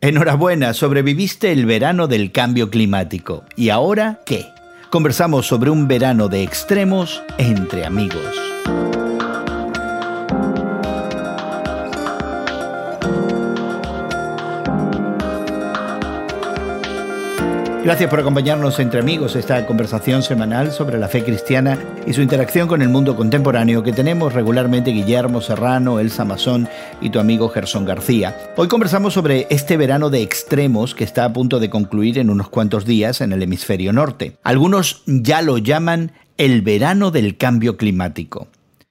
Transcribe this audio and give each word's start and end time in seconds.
Enhorabuena, 0.00 0.74
sobreviviste 0.74 1.50
el 1.50 1.66
verano 1.66 2.06
del 2.06 2.30
cambio 2.30 2.70
climático. 2.70 3.44
¿Y 3.56 3.70
ahora 3.70 4.20
qué? 4.24 4.46
Conversamos 4.90 5.48
sobre 5.48 5.70
un 5.70 5.88
verano 5.88 6.28
de 6.28 6.44
extremos 6.44 7.20
entre 7.36 7.84
amigos. 7.84 8.47
Gracias 17.88 18.10
por 18.10 18.20
acompañarnos 18.20 18.78
entre 18.80 19.00
amigos 19.00 19.34
esta 19.34 19.64
conversación 19.64 20.22
semanal 20.22 20.72
sobre 20.72 20.98
la 20.98 21.08
fe 21.08 21.24
cristiana 21.24 21.78
y 22.06 22.12
su 22.12 22.20
interacción 22.20 22.68
con 22.68 22.82
el 22.82 22.90
mundo 22.90 23.16
contemporáneo 23.16 23.82
que 23.82 23.94
tenemos 23.94 24.34
regularmente 24.34 24.90
Guillermo 24.90 25.40
Serrano, 25.40 25.98
Elsa 25.98 26.26
Mazón 26.26 26.68
y 27.00 27.08
tu 27.08 27.18
amigo 27.18 27.48
Gerson 27.48 27.86
García. 27.86 28.36
Hoy 28.58 28.68
conversamos 28.68 29.14
sobre 29.14 29.46
este 29.48 29.78
verano 29.78 30.10
de 30.10 30.20
extremos 30.20 30.94
que 30.94 31.04
está 31.04 31.24
a 31.24 31.32
punto 31.32 31.60
de 31.60 31.70
concluir 31.70 32.18
en 32.18 32.28
unos 32.28 32.50
cuantos 32.50 32.84
días 32.84 33.22
en 33.22 33.32
el 33.32 33.42
hemisferio 33.42 33.90
norte. 33.94 34.36
Algunos 34.42 35.02
ya 35.06 35.40
lo 35.40 35.56
llaman 35.56 36.12
el 36.36 36.60
verano 36.60 37.10
del 37.10 37.38
cambio 37.38 37.78
climático. 37.78 38.48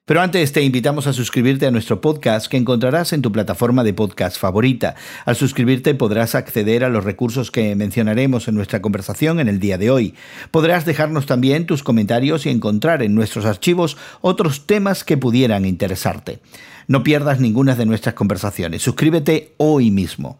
Pero 0.07 0.21
antes 0.21 0.53
te 0.53 0.61
invitamos 0.61 1.05
a 1.05 1.11
suscribirte 1.11 1.67
a 1.67 1.71
nuestro 1.71 1.99
podcast 1.99 2.47
que 2.47 2.55
encontrarás 2.55 3.11
en 3.11 3.21
tu 3.21 3.29
plataforma 3.33 3.83
de 3.83 3.93
podcast 3.93 4.37
favorita. 4.37 4.95
Al 5.25 5.35
suscribirte 5.35 5.95
podrás 5.95 6.33
acceder 6.33 6.85
a 6.85 6.89
los 6.89 7.03
recursos 7.03 7.51
que 7.51 7.75
mencionaremos 7.75 8.47
en 8.47 8.55
nuestra 8.55 8.81
conversación 8.81 9.41
en 9.41 9.49
el 9.49 9.59
día 9.59 9.77
de 9.77 9.91
hoy. 9.91 10.13
Podrás 10.49 10.85
dejarnos 10.85 11.25
también 11.25 11.65
tus 11.65 11.83
comentarios 11.83 12.45
y 12.45 12.49
encontrar 12.49 13.03
en 13.03 13.15
nuestros 13.15 13.43
archivos 13.43 13.97
otros 14.21 14.65
temas 14.65 15.03
que 15.03 15.17
pudieran 15.17 15.65
interesarte. 15.65 16.39
No 16.87 17.03
pierdas 17.03 17.41
ninguna 17.41 17.75
de 17.75 17.85
nuestras 17.85 18.15
conversaciones. 18.15 18.83
Suscríbete 18.83 19.55
hoy 19.57 19.91
mismo. 19.91 20.39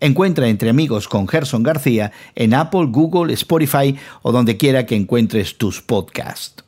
Encuentra 0.00 0.48
Entre 0.48 0.68
Amigos 0.68 1.08
con 1.08 1.26
Gerson 1.26 1.62
García 1.62 2.12
en 2.34 2.52
Apple, 2.52 2.88
Google, 2.90 3.32
Spotify 3.32 3.96
o 4.20 4.32
donde 4.32 4.58
quiera 4.58 4.84
que 4.84 4.96
encuentres 4.96 5.56
tus 5.56 5.80
podcasts. 5.80 6.67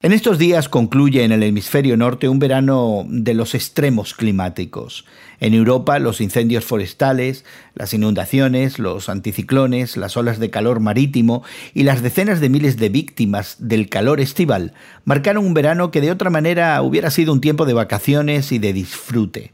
En 0.00 0.12
estos 0.12 0.38
días 0.38 0.68
concluye 0.68 1.24
en 1.24 1.32
el 1.32 1.42
hemisferio 1.42 1.96
norte 1.96 2.28
un 2.28 2.38
verano 2.38 3.04
de 3.08 3.34
los 3.34 3.56
extremos 3.56 4.14
climáticos. 4.14 5.04
En 5.40 5.54
Europa 5.54 5.98
los 5.98 6.20
incendios 6.20 6.64
forestales, 6.64 7.44
las 7.74 7.92
inundaciones, 7.92 8.78
los 8.78 9.08
anticiclones, 9.08 9.96
las 9.96 10.16
olas 10.16 10.38
de 10.38 10.50
calor 10.50 10.78
marítimo 10.78 11.42
y 11.74 11.82
las 11.82 12.00
decenas 12.00 12.38
de 12.38 12.48
miles 12.48 12.76
de 12.76 12.90
víctimas 12.90 13.56
del 13.58 13.88
calor 13.88 14.20
estival 14.20 14.72
marcaron 15.04 15.44
un 15.44 15.52
verano 15.52 15.90
que 15.90 16.00
de 16.00 16.12
otra 16.12 16.30
manera 16.30 16.80
hubiera 16.80 17.10
sido 17.10 17.32
un 17.32 17.40
tiempo 17.40 17.66
de 17.66 17.72
vacaciones 17.72 18.52
y 18.52 18.60
de 18.60 18.72
disfrute. 18.72 19.52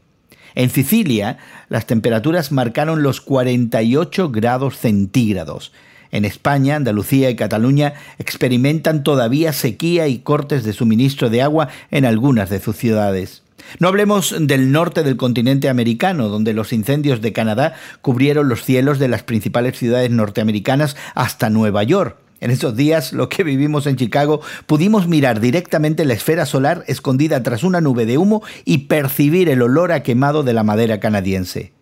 En 0.53 0.69
Sicilia 0.69 1.39
las 1.69 1.87
temperaturas 1.87 2.51
marcaron 2.51 3.01
los 3.01 3.19
48 3.19 4.29
grados 4.29 4.77
centígrados 4.77 5.71
en 6.15 6.23
España, 6.23 6.77
Andalucía 6.77 7.29
y 7.29 7.35
Cataluña 7.35 7.93
experimentan 8.19 9.03
todavía 9.03 9.51
sequía 9.51 10.07
y 10.07 10.19
cortes 10.19 10.63
de 10.63 10.71
suministro 10.71 11.29
de 11.29 11.41
agua 11.41 11.67
en 11.91 12.05
algunas 12.05 12.49
de 12.49 12.61
sus 12.61 12.77
ciudades. 12.77 13.43
No 13.79 13.89
hablemos 13.89 14.33
del 14.39 14.71
norte 14.71 15.03
del 15.03 15.17
continente 15.17 15.67
americano, 15.67 16.29
donde 16.29 16.53
los 16.53 16.71
incendios 16.71 17.21
de 17.21 17.33
Canadá 17.33 17.73
cubrieron 18.01 18.47
los 18.47 18.63
cielos 18.63 18.97
de 18.97 19.09
las 19.09 19.23
principales 19.23 19.77
ciudades 19.77 20.09
norteamericanas 20.09 20.95
hasta 21.15 21.49
Nueva 21.49 21.83
York. 21.83 22.17
En 22.39 22.51
esos 22.51 22.77
días, 22.77 23.11
lo 23.11 23.27
que 23.27 23.43
vivimos 23.43 23.85
en 23.85 23.97
Chicago, 23.97 24.39
pudimos 24.67 25.07
mirar 25.07 25.41
directamente 25.41 26.05
la 26.05 26.13
esfera 26.13 26.45
solar 26.45 26.85
escondida 26.87 27.43
tras 27.43 27.63
una 27.63 27.81
nube 27.81 28.05
de 28.05 28.17
humo 28.17 28.41
y 28.63 28.79
percibir 28.79 29.49
el 29.49 29.61
olor 29.61 29.91
a 29.91 30.03
quemado 30.03 30.43
de 30.43 30.53
la 30.53 30.63
madera 30.63 30.99
canadiense. 31.01 31.73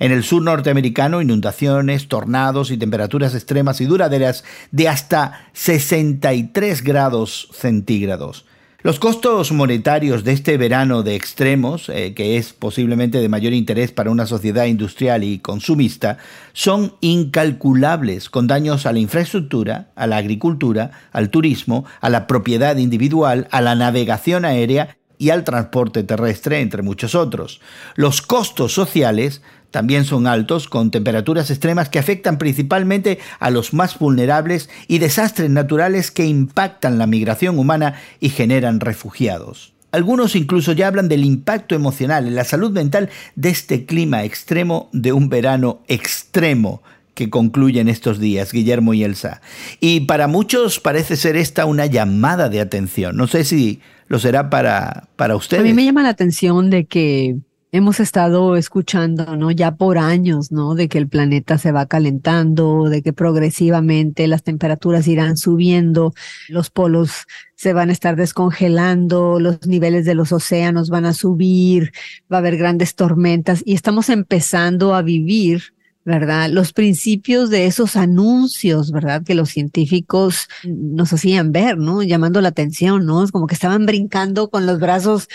En 0.00 0.12
el 0.12 0.24
sur 0.24 0.42
norteamericano, 0.42 1.20
inundaciones, 1.20 2.08
tornados 2.08 2.70
y 2.70 2.78
temperaturas 2.78 3.34
extremas 3.34 3.82
y 3.82 3.84
duraderas 3.84 4.44
de 4.72 4.88
hasta 4.88 5.46
63 5.52 6.82
grados 6.82 7.48
centígrados. 7.52 8.46
Los 8.82 8.98
costos 8.98 9.52
monetarios 9.52 10.24
de 10.24 10.32
este 10.32 10.56
verano 10.56 11.02
de 11.02 11.14
extremos, 11.14 11.90
eh, 11.90 12.14
que 12.14 12.38
es 12.38 12.54
posiblemente 12.54 13.18
de 13.18 13.28
mayor 13.28 13.52
interés 13.52 13.92
para 13.92 14.10
una 14.10 14.24
sociedad 14.24 14.64
industrial 14.64 15.22
y 15.22 15.38
consumista, 15.38 16.16
son 16.54 16.94
incalculables, 17.02 18.30
con 18.30 18.46
daños 18.46 18.86
a 18.86 18.94
la 18.94 19.00
infraestructura, 19.00 19.90
a 19.96 20.06
la 20.06 20.16
agricultura, 20.16 20.92
al 21.12 21.28
turismo, 21.28 21.84
a 22.00 22.08
la 22.08 22.26
propiedad 22.26 22.78
individual, 22.78 23.48
a 23.50 23.60
la 23.60 23.74
navegación 23.74 24.46
aérea 24.46 24.96
y 25.18 25.28
al 25.28 25.44
transporte 25.44 26.02
terrestre, 26.02 26.60
entre 26.60 26.80
muchos 26.80 27.14
otros. 27.14 27.60
Los 27.96 28.22
costos 28.22 28.72
sociales 28.72 29.42
también 29.70 30.04
son 30.04 30.26
altos, 30.26 30.68
con 30.68 30.90
temperaturas 30.90 31.50
extremas 31.50 31.88
que 31.88 31.98
afectan 31.98 32.38
principalmente 32.38 33.18
a 33.38 33.50
los 33.50 33.72
más 33.72 33.98
vulnerables 33.98 34.68
y 34.88 34.98
desastres 34.98 35.50
naturales 35.50 36.10
que 36.10 36.26
impactan 36.26 36.98
la 36.98 37.06
migración 37.06 37.58
humana 37.58 37.94
y 38.20 38.30
generan 38.30 38.80
refugiados. 38.80 39.72
Algunos 39.92 40.36
incluso 40.36 40.72
ya 40.72 40.86
hablan 40.86 41.08
del 41.08 41.24
impacto 41.24 41.74
emocional 41.74 42.26
en 42.26 42.34
la 42.34 42.44
salud 42.44 42.70
mental 42.70 43.10
de 43.34 43.50
este 43.50 43.86
clima 43.86 44.24
extremo 44.24 44.88
de 44.92 45.12
un 45.12 45.28
verano 45.28 45.80
extremo 45.88 46.82
que 47.14 47.28
concluye 47.28 47.80
en 47.80 47.88
estos 47.88 48.20
días, 48.20 48.52
Guillermo 48.52 48.94
y 48.94 49.02
Elsa. 49.02 49.42
Y 49.80 50.00
para 50.00 50.28
muchos 50.28 50.78
parece 50.78 51.16
ser 51.16 51.36
esta 51.36 51.66
una 51.66 51.86
llamada 51.86 52.48
de 52.48 52.60
atención. 52.60 53.16
No 53.16 53.26
sé 53.26 53.44
si 53.44 53.80
lo 54.06 54.18
será 54.18 54.48
para, 54.48 55.08
para 55.16 55.36
ustedes. 55.36 55.62
A 55.62 55.64
mí 55.64 55.74
me 55.74 55.84
llama 55.84 56.02
la 56.02 56.08
atención 56.10 56.70
de 56.70 56.86
que 56.86 57.36
hemos 57.72 58.00
estado 58.00 58.56
escuchando, 58.56 59.36
¿no? 59.36 59.50
Ya 59.50 59.76
por 59.76 59.98
años, 59.98 60.50
¿no? 60.50 60.74
De 60.74 60.88
que 60.88 60.98
el 60.98 61.08
planeta 61.08 61.58
se 61.58 61.72
va 61.72 61.86
calentando, 61.86 62.88
de 62.88 63.02
que 63.02 63.12
progresivamente 63.12 64.26
las 64.26 64.42
temperaturas 64.42 65.06
irán 65.06 65.36
subiendo, 65.36 66.12
los 66.48 66.70
polos 66.70 67.26
se 67.54 67.72
van 67.72 67.90
a 67.90 67.92
estar 67.92 68.16
descongelando, 68.16 69.38
los 69.38 69.66
niveles 69.66 70.04
de 70.04 70.14
los 70.14 70.32
océanos 70.32 70.90
van 70.90 71.04
a 71.04 71.14
subir, 71.14 71.92
va 72.32 72.38
a 72.38 72.40
haber 72.40 72.56
grandes 72.56 72.94
tormentas 72.94 73.62
y 73.64 73.74
estamos 73.74 74.08
empezando 74.08 74.94
a 74.94 75.02
vivir 75.02 75.74
¿verdad? 76.04 76.48
Los 76.48 76.72
principios 76.72 77.50
de 77.50 77.66
esos 77.66 77.94
anuncios, 77.94 78.90
¿verdad? 78.90 79.22
Que 79.22 79.34
los 79.34 79.50
científicos 79.50 80.48
nos 80.64 81.12
hacían 81.12 81.52
ver, 81.52 81.76
¿no? 81.76 82.02
Llamando 82.02 82.40
la 82.40 82.48
atención, 82.48 83.04
¿no? 83.04 83.22
Es 83.22 83.32
como 83.32 83.46
que 83.46 83.54
estaban 83.54 83.84
brincando 83.84 84.48
con 84.48 84.66
los 84.66 84.80
brazos 84.80 85.28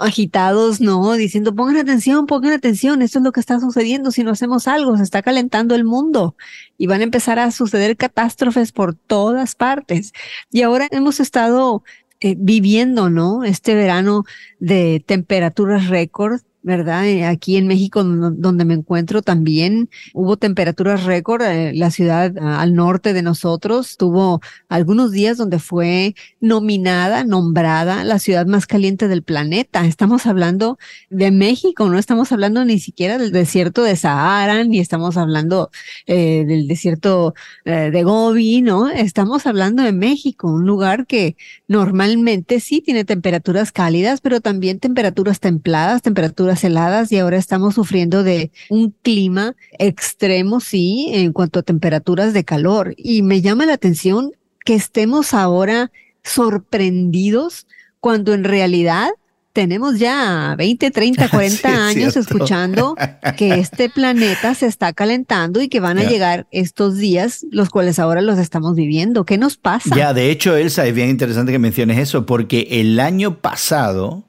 agitados, 0.00 0.80
¿no? 0.80 1.12
Diciendo, 1.14 1.54
pongan 1.54 1.76
atención, 1.76 2.26
pongan 2.26 2.52
atención, 2.52 3.02
esto 3.02 3.18
es 3.18 3.24
lo 3.24 3.32
que 3.32 3.40
está 3.40 3.58
sucediendo 3.58 4.12
si 4.12 4.22
no 4.22 4.30
hacemos 4.30 4.68
algo, 4.68 4.96
se 4.96 5.02
está 5.02 5.22
calentando 5.22 5.74
el 5.74 5.84
mundo 5.84 6.36
y 6.78 6.86
van 6.86 7.00
a 7.00 7.04
empezar 7.04 7.38
a 7.40 7.50
suceder 7.50 7.96
catástrofes 7.96 8.70
por 8.70 8.94
todas 8.94 9.56
partes. 9.56 10.12
Y 10.52 10.62
ahora 10.62 10.86
hemos 10.92 11.18
estado 11.18 11.82
eh, 12.20 12.36
viviendo, 12.38 13.10
¿no? 13.10 13.42
Este 13.42 13.74
verano 13.74 14.24
de 14.60 15.02
temperaturas 15.04 15.88
récord 15.88 16.42
¿verdad? 16.62 17.06
Eh, 17.06 17.24
aquí 17.24 17.56
en 17.56 17.66
México, 17.66 18.04
donde 18.04 18.64
me 18.64 18.74
encuentro 18.74 19.22
también, 19.22 19.90
hubo 20.14 20.36
temperaturas 20.36 21.04
récord. 21.04 21.42
Eh, 21.42 21.72
la 21.74 21.90
ciudad 21.90 22.32
al 22.38 22.74
norte 22.74 23.12
de 23.12 23.22
nosotros 23.22 23.96
tuvo 23.96 24.40
algunos 24.68 25.10
días 25.10 25.36
donde 25.36 25.58
fue 25.58 26.14
nominada, 26.40 27.24
nombrada 27.24 28.04
la 28.04 28.18
ciudad 28.18 28.46
más 28.46 28.66
caliente 28.66 29.08
del 29.08 29.22
planeta. 29.22 29.84
Estamos 29.86 30.26
hablando 30.26 30.78
de 31.10 31.30
México, 31.30 31.88
no 31.88 31.98
estamos 31.98 32.30
hablando 32.32 32.64
ni 32.64 32.78
siquiera 32.78 33.18
del 33.18 33.32
desierto 33.32 33.82
de 33.82 33.96
Sahara, 33.96 34.62
ni 34.64 34.78
estamos 34.78 35.16
hablando 35.16 35.70
eh, 36.06 36.44
del 36.46 36.68
desierto 36.68 37.34
de 37.64 38.02
Gobi, 38.02 38.62
¿no? 38.62 38.88
Estamos 38.88 39.46
hablando 39.46 39.82
de 39.82 39.92
México, 39.92 40.48
un 40.48 40.66
lugar 40.66 41.06
que 41.06 41.36
normalmente 41.68 42.60
sí 42.60 42.80
tiene 42.80 43.04
temperaturas 43.04 43.72
cálidas, 43.72 44.20
pero 44.20 44.40
también 44.40 44.78
temperaturas 44.78 45.40
templadas, 45.40 46.02
temperaturas 46.02 46.51
heladas 46.64 47.12
y 47.12 47.18
ahora 47.18 47.36
estamos 47.36 47.74
sufriendo 47.74 48.22
de 48.22 48.50
un 48.70 48.94
clima 49.02 49.54
extremo, 49.78 50.60
sí, 50.60 51.08
en 51.12 51.32
cuanto 51.32 51.60
a 51.60 51.62
temperaturas 51.62 52.32
de 52.32 52.44
calor. 52.44 52.94
Y 52.96 53.22
me 53.22 53.40
llama 53.40 53.66
la 53.66 53.74
atención 53.74 54.32
que 54.64 54.74
estemos 54.74 55.34
ahora 55.34 55.90
sorprendidos 56.22 57.66
cuando 58.00 58.34
en 58.34 58.44
realidad 58.44 59.10
tenemos 59.52 59.98
ya 59.98 60.54
20, 60.56 60.90
30, 60.90 61.28
40 61.28 61.86
años 61.86 62.16
escuchando 62.16 62.96
que 63.36 63.54
este 63.54 63.90
planeta 63.90 64.54
se 64.54 64.66
está 64.66 64.92
calentando 64.92 65.60
y 65.60 65.68
que 65.68 65.80
van 65.80 65.98
a 65.98 66.04
llegar 66.04 66.46
estos 66.50 66.96
días, 66.96 67.44
los 67.50 67.68
cuales 67.68 67.98
ahora 67.98 68.22
los 68.22 68.38
estamos 68.38 68.74
viviendo. 68.74 69.24
¿Qué 69.24 69.36
nos 69.36 69.56
pasa? 69.56 69.94
Ya, 69.94 70.14
de 70.14 70.30
hecho, 70.30 70.56
Elsa, 70.56 70.86
es 70.86 70.94
bien 70.94 71.10
interesante 71.10 71.52
que 71.52 71.58
menciones 71.58 71.98
eso, 71.98 72.24
porque 72.24 72.66
el 72.70 72.98
año 72.98 73.38
pasado 73.38 74.24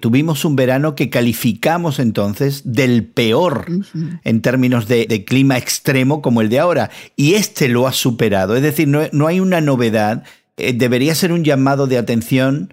Tuvimos 0.00 0.44
un 0.44 0.56
verano 0.56 0.94
que 0.94 1.10
calificamos 1.10 1.98
entonces 1.98 2.62
del 2.64 3.04
peor 3.04 3.66
en 4.24 4.42
términos 4.42 4.88
de, 4.88 5.24
clima 5.24 5.58
extremo 5.58 6.22
como 6.22 6.40
el 6.40 6.48
de 6.48 6.58
ahora. 6.58 6.90
Y 7.16 7.34
este 7.34 7.68
lo 7.68 7.86
ha 7.86 7.92
superado. 7.92 8.56
Es 8.56 8.62
decir, 8.62 8.88
no, 8.88 9.26
hay 9.26 9.40
una 9.40 9.60
novedad. 9.60 10.24
Eh, 10.56 10.72
debería 10.72 11.14
ser 11.14 11.32
un 11.32 11.44
llamado 11.44 11.86
de 11.86 11.98
atención, 11.98 12.72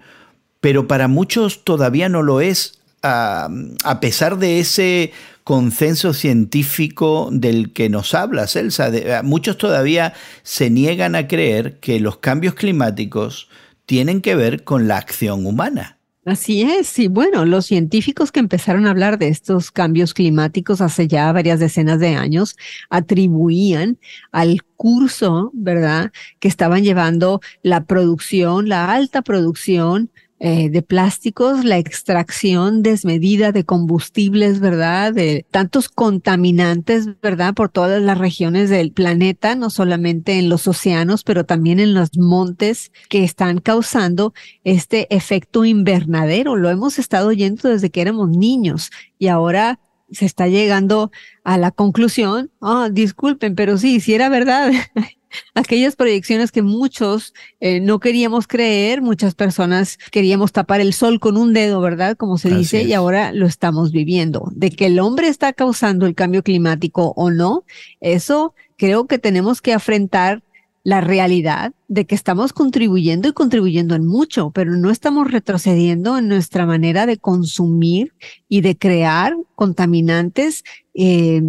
pero 0.60 0.88
para 0.88 1.08
muchos 1.08 1.64
todavía 1.64 2.08
no 2.08 2.22
lo 2.22 2.40
es 2.40 2.78
a, 3.02 3.48
a 3.84 4.00
pesar 4.00 4.38
de 4.38 4.58
ese 4.58 5.12
consenso 5.44 6.12
científico 6.12 7.30
del 7.32 7.72
que 7.72 7.88
nos 7.88 8.12
habla, 8.12 8.46
Celsa. 8.46 8.90
muchos 9.22 9.56
todavía 9.56 10.12
se 10.42 10.68
niegan 10.68 11.14
a 11.14 11.26
creer 11.26 11.78
que 11.80 12.00
los 12.00 12.18
cambios 12.18 12.54
climáticos 12.54 13.48
tienen 13.86 14.20
que 14.20 14.34
ver 14.34 14.64
con 14.64 14.88
la 14.88 14.98
acción 14.98 15.46
humana. 15.46 15.97
Así 16.28 16.60
es, 16.60 16.98
y 16.98 17.08
bueno, 17.08 17.46
los 17.46 17.64
científicos 17.64 18.32
que 18.32 18.40
empezaron 18.40 18.86
a 18.86 18.90
hablar 18.90 19.18
de 19.18 19.28
estos 19.28 19.70
cambios 19.70 20.12
climáticos 20.12 20.82
hace 20.82 21.08
ya 21.08 21.32
varias 21.32 21.58
decenas 21.58 22.00
de 22.00 22.16
años 22.16 22.54
atribuían 22.90 23.98
al 24.30 24.62
curso, 24.76 25.50
¿verdad?, 25.54 26.12
que 26.38 26.48
estaban 26.48 26.84
llevando 26.84 27.40
la 27.62 27.86
producción, 27.86 28.68
la 28.68 28.92
alta 28.92 29.22
producción 29.22 30.10
eh, 30.40 30.70
de 30.70 30.82
plásticos, 30.82 31.64
la 31.64 31.78
extracción 31.78 32.82
desmedida 32.84 33.50
de 33.50 33.64
combustibles, 33.64 34.60
¿verdad? 34.60 35.12
De 35.12 35.44
tantos 35.50 35.88
contaminantes, 35.88 37.20
¿verdad? 37.20 37.54
Por 37.54 37.70
todas 37.70 38.00
las 38.00 38.18
regiones 38.18 38.70
del 38.70 38.92
planeta, 38.92 39.56
no 39.56 39.68
solamente 39.68 40.38
en 40.38 40.48
los 40.48 40.68
océanos, 40.68 41.24
pero 41.24 41.44
también 41.44 41.80
en 41.80 41.92
los 41.92 42.16
montes 42.16 42.92
que 43.08 43.24
están 43.24 43.58
causando 43.58 44.32
este 44.62 45.12
efecto 45.14 45.64
invernadero. 45.64 46.54
Lo 46.54 46.70
hemos 46.70 47.00
estado 47.00 47.28
oyendo 47.28 47.68
desde 47.68 47.90
que 47.90 48.00
éramos 48.00 48.28
niños 48.30 48.90
y 49.18 49.26
ahora 49.26 49.80
se 50.10 50.26
está 50.26 50.48
llegando 50.48 51.10
a 51.44 51.58
la 51.58 51.70
conclusión, 51.70 52.50
oh, 52.60 52.88
disculpen, 52.88 53.54
pero 53.54 53.78
sí, 53.78 54.00
si 54.00 54.14
era 54.14 54.28
verdad, 54.28 54.72
aquellas 55.54 55.96
proyecciones 55.96 56.52
que 56.52 56.62
muchos 56.62 57.34
eh, 57.60 57.80
no 57.80 58.00
queríamos 58.00 58.46
creer, 58.46 59.02
muchas 59.02 59.34
personas 59.34 59.98
queríamos 60.10 60.52
tapar 60.52 60.80
el 60.80 60.92
sol 60.92 61.20
con 61.20 61.36
un 61.36 61.52
dedo, 61.52 61.80
¿verdad? 61.80 62.16
Como 62.16 62.38
se 62.38 62.50
dice, 62.50 62.82
y 62.82 62.92
ahora 62.92 63.32
lo 63.32 63.46
estamos 63.46 63.92
viviendo. 63.92 64.50
De 64.54 64.70
que 64.70 64.86
el 64.86 64.98
hombre 64.98 65.28
está 65.28 65.52
causando 65.52 66.06
el 66.06 66.14
cambio 66.14 66.42
climático 66.42 67.12
o 67.16 67.30
no, 67.30 67.64
eso 68.00 68.54
creo 68.76 69.06
que 69.06 69.18
tenemos 69.18 69.60
que 69.60 69.72
afrontar 69.72 70.42
la 70.88 71.02
realidad 71.02 71.74
de 71.88 72.06
que 72.06 72.14
estamos 72.14 72.54
contribuyendo 72.54 73.28
y 73.28 73.34
contribuyendo 73.34 73.94
en 73.94 74.06
mucho, 74.06 74.52
pero 74.52 74.74
no 74.74 74.90
estamos 74.90 75.30
retrocediendo 75.30 76.16
en 76.16 76.28
nuestra 76.28 76.64
manera 76.64 77.04
de 77.04 77.18
consumir 77.18 78.14
y 78.48 78.62
de 78.62 78.78
crear 78.78 79.36
contaminantes 79.54 80.64
eh, 80.94 81.42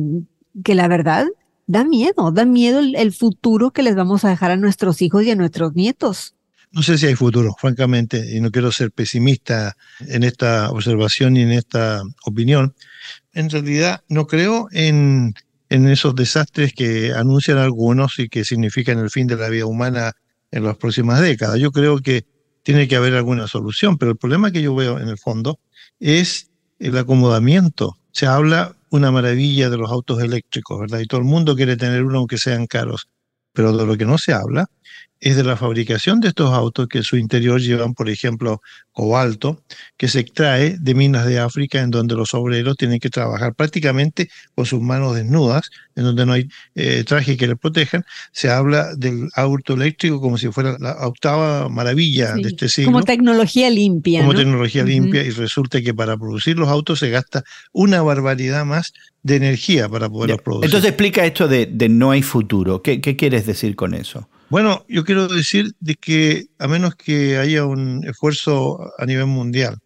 que 0.62 0.76
la 0.76 0.90
verdad 0.90 1.26
da 1.68 1.86
miedo, 1.86 2.34
da 2.34 2.44
miedo 2.44 2.80
el, 2.80 3.14
futuro 3.14 3.72
que 3.72 3.82
les 3.82 3.96
vamos 3.96 4.26
a 4.26 4.30
dejar 4.30 4.52
a 4.52 4.58
nuestros 4.58 5.02
hijos 5.02 5.24
y 5.24 5.32
a 5.32 5.36
nuestros 5.36 5.74
nietos. 5.74 6.36
No 6.74 6.84
sé 6.84 6.98
si 6.98 7.06
hay 7.06 7.16
futuro, 7.16 7.56
francamente, 7.58 8.36
y 8.36 8.42
no 8.42 8.52
quiero 8.52 8.74
ser 8.74 8.92
pesimista 8.92 9.78
en 10.02 10.24
esta 10.24 10.70
observación 10.70 11.38
y 11.38 11.44
en 11.44 11.54
esta 11.54 12.02
opinión. 12.26 12.76
En 13.32 13.50
realidad, 13.50 14.04
no 14.10 14.28
creo 14.28 14.68
en, 14.74 15.34
en 15.70 15.88
esos 15.88 16.16
desastres 16.16 16.74
que 16.74 17.14
anuncian 17.14 17.58
algunos 17.58 18.20
y 18.20 18.28
que 18.28 18.44
significan 18.44 19.00
el 19.00 19.10
fin 19.10 19.28
de 19.28 19.36
la 19.36 19.50
vida 19.50 19.66
humana 19.66 20.14
en 20.52 20.64
las 20.64 20.78
próximas 20.78 21.22
décadas. 21.22 21.60
Yo 21.60 21.72
creo 21.72 22.00
que 22.00 22.26
tiene 22.64 22.88
que 22.88 22.96
haber 22.96 23.14
alguna 23.14 23.48
solución, 23.48 23.98
pero 23.98 24.12
el 24.12 24.18
problema 24.18 24.52
que 24.52 24.62
yo 24.62 24.76
veo 24.76 25.00
en 25.00 25.08
el 25.08 25.18
fondo 25.18 25.60
es 26.00 26.50
el 26.80 26.98
acomodamiento. 26.98 27.98
Se 28.12 28.26
habla 28.26 28.76
una 28.90 29.12
maravilla 29.12 29.70
de 29.70 29.78
los 29.78 29.92
autos 29.92 30.22
eléctricos, 30.22 30.80
¿verdad? 30.80 31.00
Y 31.00 31.06
todo 31.06 31.20
el 31.20 31.28
mundo 31.28 31.56
quiere 31.56 31.78
tener 31.78 32.04
uno 32.04 32.20
aunque 32.20 32.38
sean 32.38 32.66
caros. 32.66 33.08
Pero 33.60 33.74
de 33.76 33.86
lo 33.86 33.98
que 33.98 34.06
no 34.06 34.18
se 34.18 34.32
habla 34.32 34.70
es 35.20 35.36
de 35.36 35.44
la 35.44 35.58
fabricación 35.58 36.22
de 36.22 36.30
estos 36.30 36.54
autos 36.54 36.88
que 36.88 37.00
en 37.00 37.04
su 37.04 37.18
interior 37.18 37.60
llevan, 37.60 37.94
por 37.94 38.10
ejemplo, 38.10 38.62
cobalto, 38.94 39.64
que 39.98 40.08
se 40.08 40.22
extrae 40.22 40.78
de 40.80 40.96
minas 40.96 41.26
de 41.26 41.40
África 41.40 41.82
en 41.82 41.90
donde 41.92 42.16
los 42.16 42.34
obreros 42.34 42.78
tienen 42.78 43.00
que 43.00 43.10
trabajar 43.10 43.54
prácticamente 43.54 44.30
con 44.56 44.66
sus 44.66 44.82
manos 44.82 45.14
desnudas, 45.14 45.72
en 45.98 46.06
donde 46.06 46.26
no 46.26 46.32
hay 46.32 46.48
eh, 46.76 47.04
traje 47.06 47.36
que 47.36 47.48
les 47.48 47.58
protejan. 47.58 48.06
Se 48.32 48.50
habla 48.50 48.96
del 48.96 49.28
auto 49.36 49.74
eléctrico 49.74 50.22
como 50.22 50.38
si 50.38 50.48
fuera 50.48 50.78
la 50.80 51.06
octava 51.06 51.68
maravilla 51.68 52.36
de 52.36 52.48
este 52.48 52.70
siglo. 52.70 52.94
Como 52.94 53.04
tecnología 53.04 53.70
limpia. 53.70 54.22
Como 54.22 54.36
tecnología 54.36 54.86
limpia 54.86 55.22
y 55.24 55.32
resulta 55.32 55.82
que 55.82 55.94
para 55.94 56.16
producir 56.16 56.58
los 56.58 56.70
autos 56.70 57.00
se 57.00 57.10
gasta 57.10 57.44
una 57.74 58.02
barbaridad 58.02 58.64
más 58.64 58.94
de 59.24 59.36
energía 59.36 59.90
para 59.90 60.10
poderlos 60.10 60.42
producir. 60.42 60.66
Entonces 60.66 60.90
explica 60.90 61.26
esto 61.26 61.48
de, 61.48 61.68
no 61.90 62.12
hay 62.12 62.22
futuro. 62.22 62.82
¿Qué 62.82 63.00
quieres 63.02 63.46
decir 63.46 63.76
con 63.76 63.94
eso? 63.94 64.30
Bueno, 64.50 64.86
yo 64.90 65.06
quiero 65.06 65.28
decir 65.28 65.74
de 65.80 65.96
que 65.96 66.48
a 66.58 66.68
menos 66.68 66.96
que 66.96 67.38
haya 67.38 67.66
un 67.66 68.04
esfuerzo 68.06 68.92
a 68.98 69.06
nivel 69.06 69.28
mundial 69.28 69.78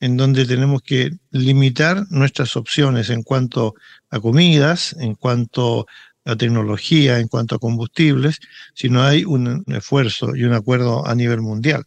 en 0.00 0.16
donde 0.16 0.44
tenemos 0.44 0.82
que 0.82 1.10
limitar 1.30 2.04
nuestras 2.10 2.56
opciones 2.56 3.10
en 3.10 3.22
cuanto 3.22 3.74
a 4.10 4.20
comidas, 4.20 4.94
en 5.00 5.14
cuanto 5.14 5.86
a 6.24 6.36
tecnología, 6.36 7.18
en 7.18 7.28
cuanto 7.28 7.56
a 7.56 7.58
combustibles, 7.58 8.38
si 8.74 8.88
no 8.88 9.02
hay 9.02 9.24
un 9.24 9.64
esfuerzo 9.68 10.36
y 10.36 10.44
un 10.44 10.52
acuerdo 10.52 11.06
a 11.06 11.14
nivel 11.14 11.40
mundial 11.40 11.84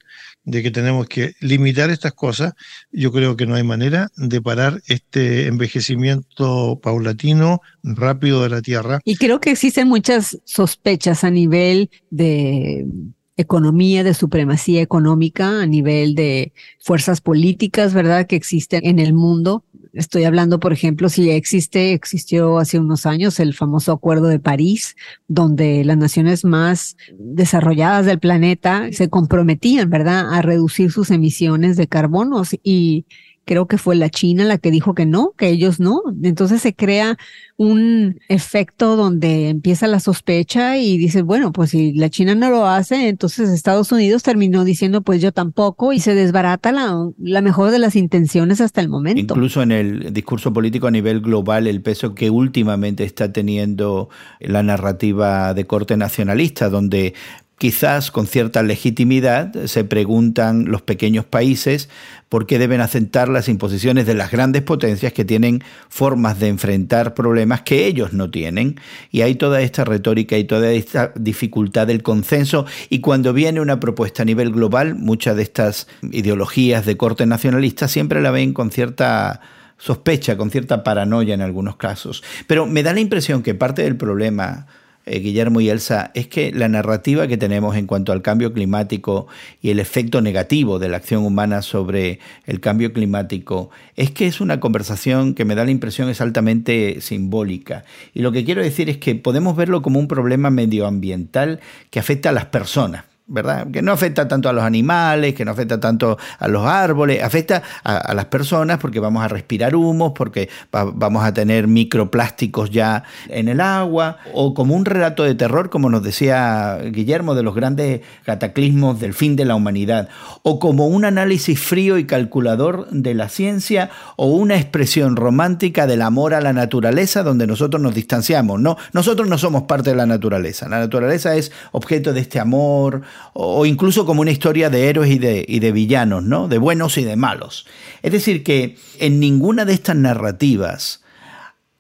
de 0.47 0.63
que 0.63 0.71
tenemos 0.71 1.07
que 1.07 1.33
limitar 1.41 1.89
estas 1.89 2.13
cosas, 2.13 2.53
yo 2.89 3.11
creo 3.11 3.35
que 3.35 3.45
no 3.45 3.55
hay 3.55 3.63
manera 3.63 4.09
de 4.15 4.41
parar 4.41 4.81
este 4.87 5.47
envejecimiento 5.47 6.79
paulatino, 6.81 7.59
rápido 7.83 8.41
de 8.43 8.49
la 8.49 8.61
Tierra. 8.61 9.01
Y 9.03 9.17
creo 9.17 9.41
que 9.41 9.51
existen 9.51 9.89
muchas 9.89 10.39
sospechas 10.45 11.25
a 11.25 11.29
nivel 11.29 11.89
de 12.11 12.87
economía, 13.35 14.05
de 14.05 14.13
supremacía 14.13 14.81
económica, 14.81 15.61
a 15.61 15.65
nivel 15.65 16.15
de 16.15 16.53
fuerzas 16.79 17.19
políticas, 17.19 17.93
¿verdad?, 17.93 18.25
que 18.25 18.37
existen 18.37 18.85
en 18.85 18.99
el 18.99 19.13
mundo. 19.13 19.65
Estoy 19.97 20.25
hablando, 20.25 20.59
por 20.59 20.73
ejemplo, 20.73 21.09
si 21.09 21.31
existe, 21.31 21.93
existió 21.93 22.59
hace 22.59 22.77
unos 22.77 23.07
años 23.07 23.39
el 23.39 23.55
famoso 23.55 23.91
Acuerdo 23.91 24.27
de 24.27 24.39
París, 24.39 24.95
donde 25.27 25.83
las 25.83 25.97
naciones 25.97 26.45
más 26.45 26.97
desarrolladas 27.17 28.05
del 28.05 28.19
planeta 28.19 28.89
se 28.91 29.09
comprometían, 29.09 29.89
¿verdad?, 29.89 30.31
a 30.31 30.43
reducir 30.43 30.91
sus 30.91 31.09
emisiones 31.09 31.77
de 31.77 31.87
carbonos 31.87 32.55
y 32.61 33.05
creo 33.47 33.65
que 33.65 33.77
fue 33.77 33.95
la 33.95 34.09
China 34.09 34.43
la 34.43 34.57
que 34.57 34.71
dijo 34.71 34.93
que 34.93 35.05
no, 35.05 35.33
que 35.37 35.47
ellos 35.47 35.79
no. 35.79 36.01
Entonces 36.21 36.61
se 36.61 36.75
crea 36.75 37.17
un 37.55 38.19
efecto 38.27 38.97
donde 38.97 39.47
empieza 39.47 39.87
la 39.87 40.01
sospecha 40.01 40.77
y 40.77 40.97
dices, 40.97 41.23
bueno, 41.23 41.53
pues 41.53 41.71
si 41.71 41.93
la 41.93 42.09
China 42.09 42.35
no 42.35 42.51
lo 42.51 42.67
hace, 42.67 43.07
entonces 43.07 43.49
Estados 43.49 43.91
Unidos 43.91 44.21
terminó 44.21 44.65
diciendo, 44.65 45.01
pues 45.01 45.21
yo 45.21 45.31
tampoco, 45.31 45.93
y 45.93 45.99
se 45.99 46.13
desbarata 46.13 46.71
la, 46.73 47.09
la 47.17 47.41
mejor 47.41 47.71
de 47.71 47.79
las 47.79 47.95
intenciones 47.95 48.59
hasta 48.59 48.81
el 48.81 48.89
momento. 48.89 49.21
Incluso 49.21 49.63
en 49.63 49.71
el 49.71 50.13
discurso 50.13 50.51
político 50.51 50.87
a 50.87 50.91
nivel 50.91 51.21
global, 51.21 51.67
el 51.67 51.81
peso 51.81 52.13
que 52.13 52.29
últimamente 52.29 53.05
está 53.05 53.31
teniendo 53.31 54.09
la 54.41 54.61
narrativa 54.61 55.53
de 55.53 55.65
corte 55.65 55.95
nacionalista, 55.95 56.69
donde 56.69 57.13
quizás 57.57 58.11
con 58.11 58.27
cierta 58.27 58.61
legitimidad 58.61 59.65
se 59.65 59.83
preguntan 59.83 60.65
los 60.65 60.83
pequeños 60.83 61.25
países 61.25 61.89
por 62.29 62.45
qué 62.45 62.59
deben 62.59 62.81
aceptar 62.81 63.29
las 63.29 63.49
imposiciones 63.49 64.05
de 64.05 64.13
las 64.13 64.31
grandes 64.31 64.61
potencias 64.61 65.13
que 65.13 65.25
tienen 65.25 65.63
formas 65.89 66.39
de 66.39 66.49
enfrentar 66.49 67.13
problemas 67.13 67.61
que 67.61 67.85
ellos 67.87 68.13
no 68.13 68.29
tienen. 68.29 68.79
Y 69.11 69.21
hay 69.21 69.35
toda 69.35 69.61
esta 69.61 69.85
retórica 69.85 70.37
y 70.37 70.43
toda 70.43 70.71
esta 70.71 71.13
dificultad 71.15 71.87
del 71.87 72.03
consenso. 72.03 72.65
Y 72.89 72.99
cuando 72.99 73.33
viene 73.33 73.61
una 73.61 73.79
propuesta 73.79 74.21
a 74.21 74.25
nivel 74.25 74.51
global, 74.51 74.95
muchas 74.95 75.35
de 75.35 75.43
estas 75.43 75.87
ideologías 76.11 76.85
de 76.85 76.97
corte 76.97 77.25
nacionalista 77.25 77.87
siempre 77.87 78.21
la 78.21 78.31
ven 78.31 78.53
con 78.53 78.71
cierta 78.71 79.41
sospecha, 79.77 80.37
con 80.37 80.51
cierta 80.51 80.83
paranoia 80.83 81.33
en 81.33 81.41
algunos 81.41 81.77
casos. 81.77 82.23
Pero 82.45 82.65
me 82.65 82.83
da 82.83 82.93
la 82.93 82.99
impresión 82.99 83.41
que 83.41 83.55
parte 83.55 83.83
del 83.83 83.95
problema 83.95 84.67
eh, 85.07 85.19
Guillermo 85.19 85.61
y 85.61 85.69
Elsa, 85.69 86.11
es 86.13 86.27
que 86.27 86.51
la 86.51 86.67
narrativa 86.67 87.27
que 87.27 87.37
tenemos 87.37 87.75
en 87.75 87.87
cuanto 87.87 88.11
al 88.11 88.21
cambio 88.21 88.53
climático 88.53 89.27
y 89.61 89.69
el 89.69 89.79
efecto 89.79 90.21
negativo 90.21 90.79
de 90.79 90.89
la 90.89 90.97
acción 90.97 91.25
humana 91.25 91.61
sobre 91.61 92.19
el 92.45 92.59
cambio 92.59 92.93
climático 92.93 93.69
es 93.95 94.11
que 94.11 94.27
es 94.27 94.41
una 94.41 94.59
conversación 94.59 95.33
que 95.33 95.45
me 95.45 95.55
da 95.55 95.65
la 95.65 95.71
impresión 95.71 96.09
es 96.09 96.21
altamente 96.21 97.01
simbólica. 97.01 97.85
Y 98.13 98.21
lo 98.21 98.31
que 98.31 98.45
quiero 98.45 98.61
decir 98.61 98.89
es 98.89 98.97
que 98.97 99.15
podemos 99.15 99.55
verlo 99.55 99.81
como 99.81 99.99
un 99.99 100.07
problema 100.07 100.49
medioambiental 100.49 101.59
que 101.89 101.99
afecta 101.99 102.29
a 102.29 102.33
las 102.33 102.45
personas 102.45 103.05
¿verdad? 103.27 103.67
Que 103.71 103.81
no 103.81 103.91
afecta 103.91 104.27
tanto 104.27 104.47
a 104.47 104.53
los 104.53 104.63
animales, 104.63 105.33
que 105.33 105.43
no 105.43 105.51
afecta 105.51 105.79
tanto 105.79 106.17
a 106.39 106.47
los 106.47 106.65
árboles, 106.65 107.21
afecta 107.21 107.61
a, 107.83 108.13
las 108.13 108.25
personas 108.25 108.77
porque 108.79 108.99
vamos 108.99 109.23
a 109.23 109.27
respirar 109.27 109.75
humos, 109.75 110.13
porque 110.15 110.49
vamos 110.71 111.25
a 111.25 111.33
tener 111.33 111.67
microplásticos 111.67 112.69
ya 112.69 113.03
en 113.27 113.49
el 113.49 113.59
agua, 113.59 114.17
o 114.33 114.53
como 114.53 114.75
un 114.75 114.85
relato 114.85 115.23
de 115.23 115.35
terror, 115.35 115.69
como 115.69 115.89
nos 115.89 116.03
decía 116.03 116.79
Guillermo, 116.85 117.35
de 117.35 117.43
los 117.43 117.53
grandes 117.53 118.01
cataclismos 118.23 118.99
del 118.99 119.13
fin 119.13 119.35
de 119.35 119.45
la 119.45 119.55
humanidad, 119.55 120.07
o 120.43 120.59
como 120.59 120.87
un 120.87 121.03
análisis 121.03 121.59
frío 121.59 121.97
y 121.97 122.05
calculador 122.05 122.87
de 122.91 123.13
la 123.13 123.27
ciencia, 123.27 123.89
o 124.15 124.27
una 124.27 124.55
expresión 124.55 125.17
romántica 125.17 125.85
del 125.85 126.01
amor 126.01 126.33
a 126.33 126.39
la 126.39 126.53
naturaleza 126.53 127.23
donde 127.23 127.45
nosotros 127.45 127.81
nos 127.81 127.93
distanciamos. 127.93 128.61
No, 128.61 128.77
nosotros 128.93 129.27
no 129.27 129.37
somos 129.37 129.63
parte 129.63 129.89
de 129.89 129.97
la 129.97 130.05
naturaleza, 130.05 130.69
la 130.69 130.79
naturaleza 130.79 131.35
es 131.35 131.51
objeto 131.73 132.13
de 132.13 132.21
este 132.21 132.39
amor, 132.39 133.01
o 133.33 133.65
incluso 133.65 134.05
como 134.05 134.21
una 134.21 134.31
historia 134.31 134.69
de 134.69 134.89
héroes 134.89 135.11
y 135.11 135.19
de, 135.19 135.45
y 135.47 135.59
de 135.59 135.71
villanos, 135.71 136.23
¿no? 136.23 136.47
De 136.47 136.57
buenos 136.57 136.97
y 136.97 137.03
de 137.03 137.15
malos. 137.15 137.65
Es 138.01 138.11
decir, 138.11 138.43
que 138.43 138.77
en 138.99 139.19
ninguna 139.19 139.65
de 139.65 139.73
estas 139.73 139.95
narrativas 139.95 141.03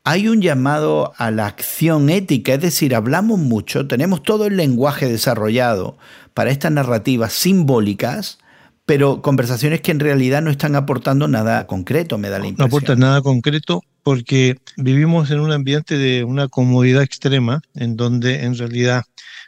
hay 0.03 0.29
un 0.29 0.41
llamado 0.41 1.13
a 1.17 1.31
la 1.31 1.47
acción 1.47 2.09
ética, 2.09 2.53
es 2.53 2.61
decir, 2.61 2.95
hablamos 2.95 3.39
mucho, 3.39 3.87
tenemos 3.87 4.23
todo 4.23 4.45
el 4.45 4.55
lenguaje 4.55 5.09
desarrollado 5.09 5.97
para 6.33 6.49
estas 6.49 6.71
narrativas 6.71 7.33
simbólicas, 7.33 8.37
pero 8.85 9.21
conversaciones 9.21 9.81
que 9.81 9.91
en 9.91 9.99
realidad 9.99 10.41
no 10.41 10.49
están 10.49 10.77
aportando 10.77 11.27
nada 11.27 11.67
concreto, 11.67 12.17
me 12.17 12.29
da 12.29 12.39
la 12.39 12.47
impresión. 12.47 12.69
No 12.69 12.77
aportan 12.77 12.99
nada 12.99 13.21
concreto 13.21 13.81
porque 14.01 14.55
vivimos 14.77 15.29
en 15.29 15.41
un 15.41 15.51
ambiente 15.51 15.97
de 15.97 16.23
una 16.23 16.47
comodidad 16.47 17.03
extrema 17.03 17.61
en 17.75 17.97
donde 17.97 18.45
en 18.45 18.57
realidad 18.57 19.03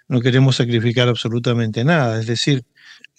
no 0.09 0.21
queremos 0.21 0.57
sacrificar 0.57 1.07
absolutamente 1.07 1.85
nada. 1.85 2.19
Es 2.19 2.27
decir, 2.27 2.65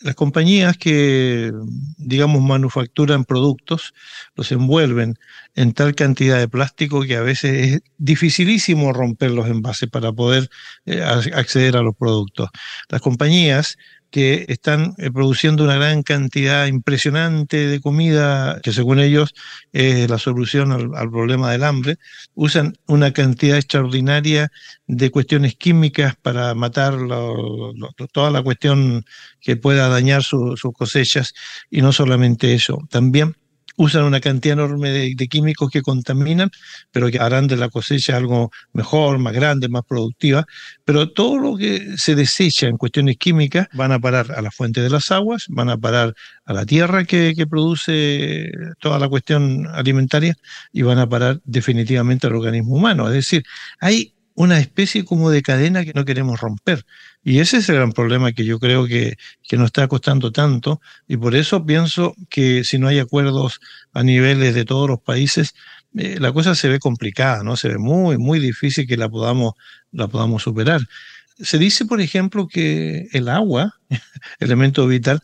las 0.01 0.15
compañías 0.15 0.77
que, 0.77 1.53
digamos, 1.97 2.43
manufacturan 2.43 3.25
productos, 3.25 3.95
los 4.35 4.51
envuelven 4.51 5.17
en 5.55 5.73
tal 5.73 5.95
cantidad 5.95 6.39
de 6.39 6.49
plástico 6.49 7.03
que 7.03 7.17
a 7.17 7.21
veces 7.23 7.53
es 7.53 7.83
dificilísimo 7.99 8.93
romper 8.93 9.31
los 9.31 9.47
envases 9.47 9.89
para 9.89 10.13
poder 10.13 10.51
eh, 10.85 11.03
acceder 11.03 11.77
a 11.77 11.83
los 11.83 11.95
productos. 11.97 12.51
Las 12.89 13.01
compañías 13.01 13.77
que 14.11 14.45
están 14.49 14.95
eh, 14.99 15.11
produciendo 15.11 15.65
una 15.65 15.77
gran 15.77 16.03
cantidad 16.03 16.67
impresionante 16.67 17.67
de 17.69 17.81
comida, 17.81 18.61
que 18.63 18.73
según 18.73 18.99
ellos 18.99 19.35
es 19.73 20.11
la 20.11 20.19
solución 20.19 20.73
al, 20.73 21.11
problema 21.11 21.53
del 21.53 21.65
hambre, 21.65 21.99
usan 22.35 22.75
una 22.87 23.13
cantidad 23.13 23.57
extraordinaria 23.57 24.51
de 24.87 25.11
cuestiones 25.11 25.55
químicas 25.55 26.15
para 26.21 26.55
matar 26.55 26.95
toda 28.13 28.31
la 28.31 28.43
cuestión 28.43 29.05
que 29.41 29.57
pueda 29.57 29.89
dañar 29.89 30.23
sus 30.23 30.61
cosechas, 30.77 31.35
y 31.71 31.83
no 31.83 31.93
solamente 31.93 32.55
eso, 32.55 32.79
también 32.91 33.37
usan 33.81 34.05
una 34.05 34.21
cantidad 34.21 34.53
enorme 34.53 34.91
de, 34.91 35.29
químicos 35.29 35.71
que 35.71 35.81
contaminan, 35.81 36.51
pero 36.93 37.11
que 37.11 37.19
harán 37.19 37.47
de 37.47 37.57
la 37.57 37.71
cosecha 37.71 38.15
algo 38.15 38.51
mejor, 38.75 39.19
más 39.19 39.33
grande, 39.33 39.71
más 39.71 39.85
productiva. 39.89 40.45
Pero 40.85 41.11
todo 41.13 41.39
lo 41.39 41.57
que 41.57 41.97
se 41.97 42.15
desecha 42.15 42.67
en 42.67 42.77
cuestiones 42.77 43.17
químicas 43.17 43.69
van 43.73 43.93
a 43.93 43.99
parar 43.99 44.33
a 44.33 44.43
la 44.43 44.51
fuente 44.51 44.83
de 44.83 44.91
las 44.91 45.11
aguas, 45.11 45.47
van 45.49 45.71
a 45.71 45.79
parar 45.79 46.15
a 46.45 46.53
la 46.53 46.67
tierra 46.67 47.05
que, 47.05 47.33
que 47.35 47.47
produce 47.47 48.51
toda 48.81 48.99
la 48.99 49.09
cuestión 49.09 49.67
alimentaria 49.73 50.37
y 50.73 50.83
van 50.83 50.99
a 50.99 51.09
parar 51.09 51.41
definitivamente 51.45 52.27
al 52.27 52.35
organismo 52.35 52.77
humano. 52.77 53.09
Es 53.09 53.15
decir, 53.15 53.45
hay 53.81 54.13
una 54.35 54.59
especie 54.59 55.05
como 55.05 55.31
de 55.31 55.43
cadena 55.43 55.85
que 55.85 55.93
no 55.95 56.05
queremos 56.05 56.41
romper. 56.41 56.85
Y 57.23 57.41
ese 57.41 57.59
es 57.59 57.69
el 57.69 57.77
gran 57.77 57.93
problema 57.93 58.33
que 58.33 58.45
yo 58.45 58.59
creo 58.59 58.87
que, 58.87 59.17
que 59.43 59.57
nos 59.57 59.67
está 59.67 59.87
costando 59.89 60.33
tanto 60.33 60.81
y 61.07 61.17
por 61.17 61.35
eso 61.35 61.67
pienso 61.67 62.15
que 62.31 62.65
si 62.65 62.79
no 62.79 62.89
hay 62.89 62.99
acuerdos 62.99 63.61
a 63.93 64.03
niveles 64.03 64.55
de 64.55 64.65
todos 64.65 64.89
los 64.89 65.01
países, 65.01 65.55
eh, 65.97 66.17
la 66.21 66.33
cosa 66.33 66.55
se 66.55 66.69
ve 66.69 66.79
complicada, 66.79 67.43
¿no? 67.43 67.57
Se 67.57 67.69
ve 67.69 67.79
muy, 67.79 68.17
muy 68.17 68.39
difícil 68.39 68.87
que 68.87 68.97
la 68.97 69.09
podamos, 69.09 69.55
la 69.93 70.09
podamos 70.09 70.43
superar. 70.43 70.81
Se 71.39 71.59
dice, 71.59 71.85
por 71.85 72.01
ejemplo, 72.01 72.47
que 72.49 73.09
el 73.13 73.29
agua, 73.29 73.79
elemento 74.39 74.87
vital, 74.87 75.21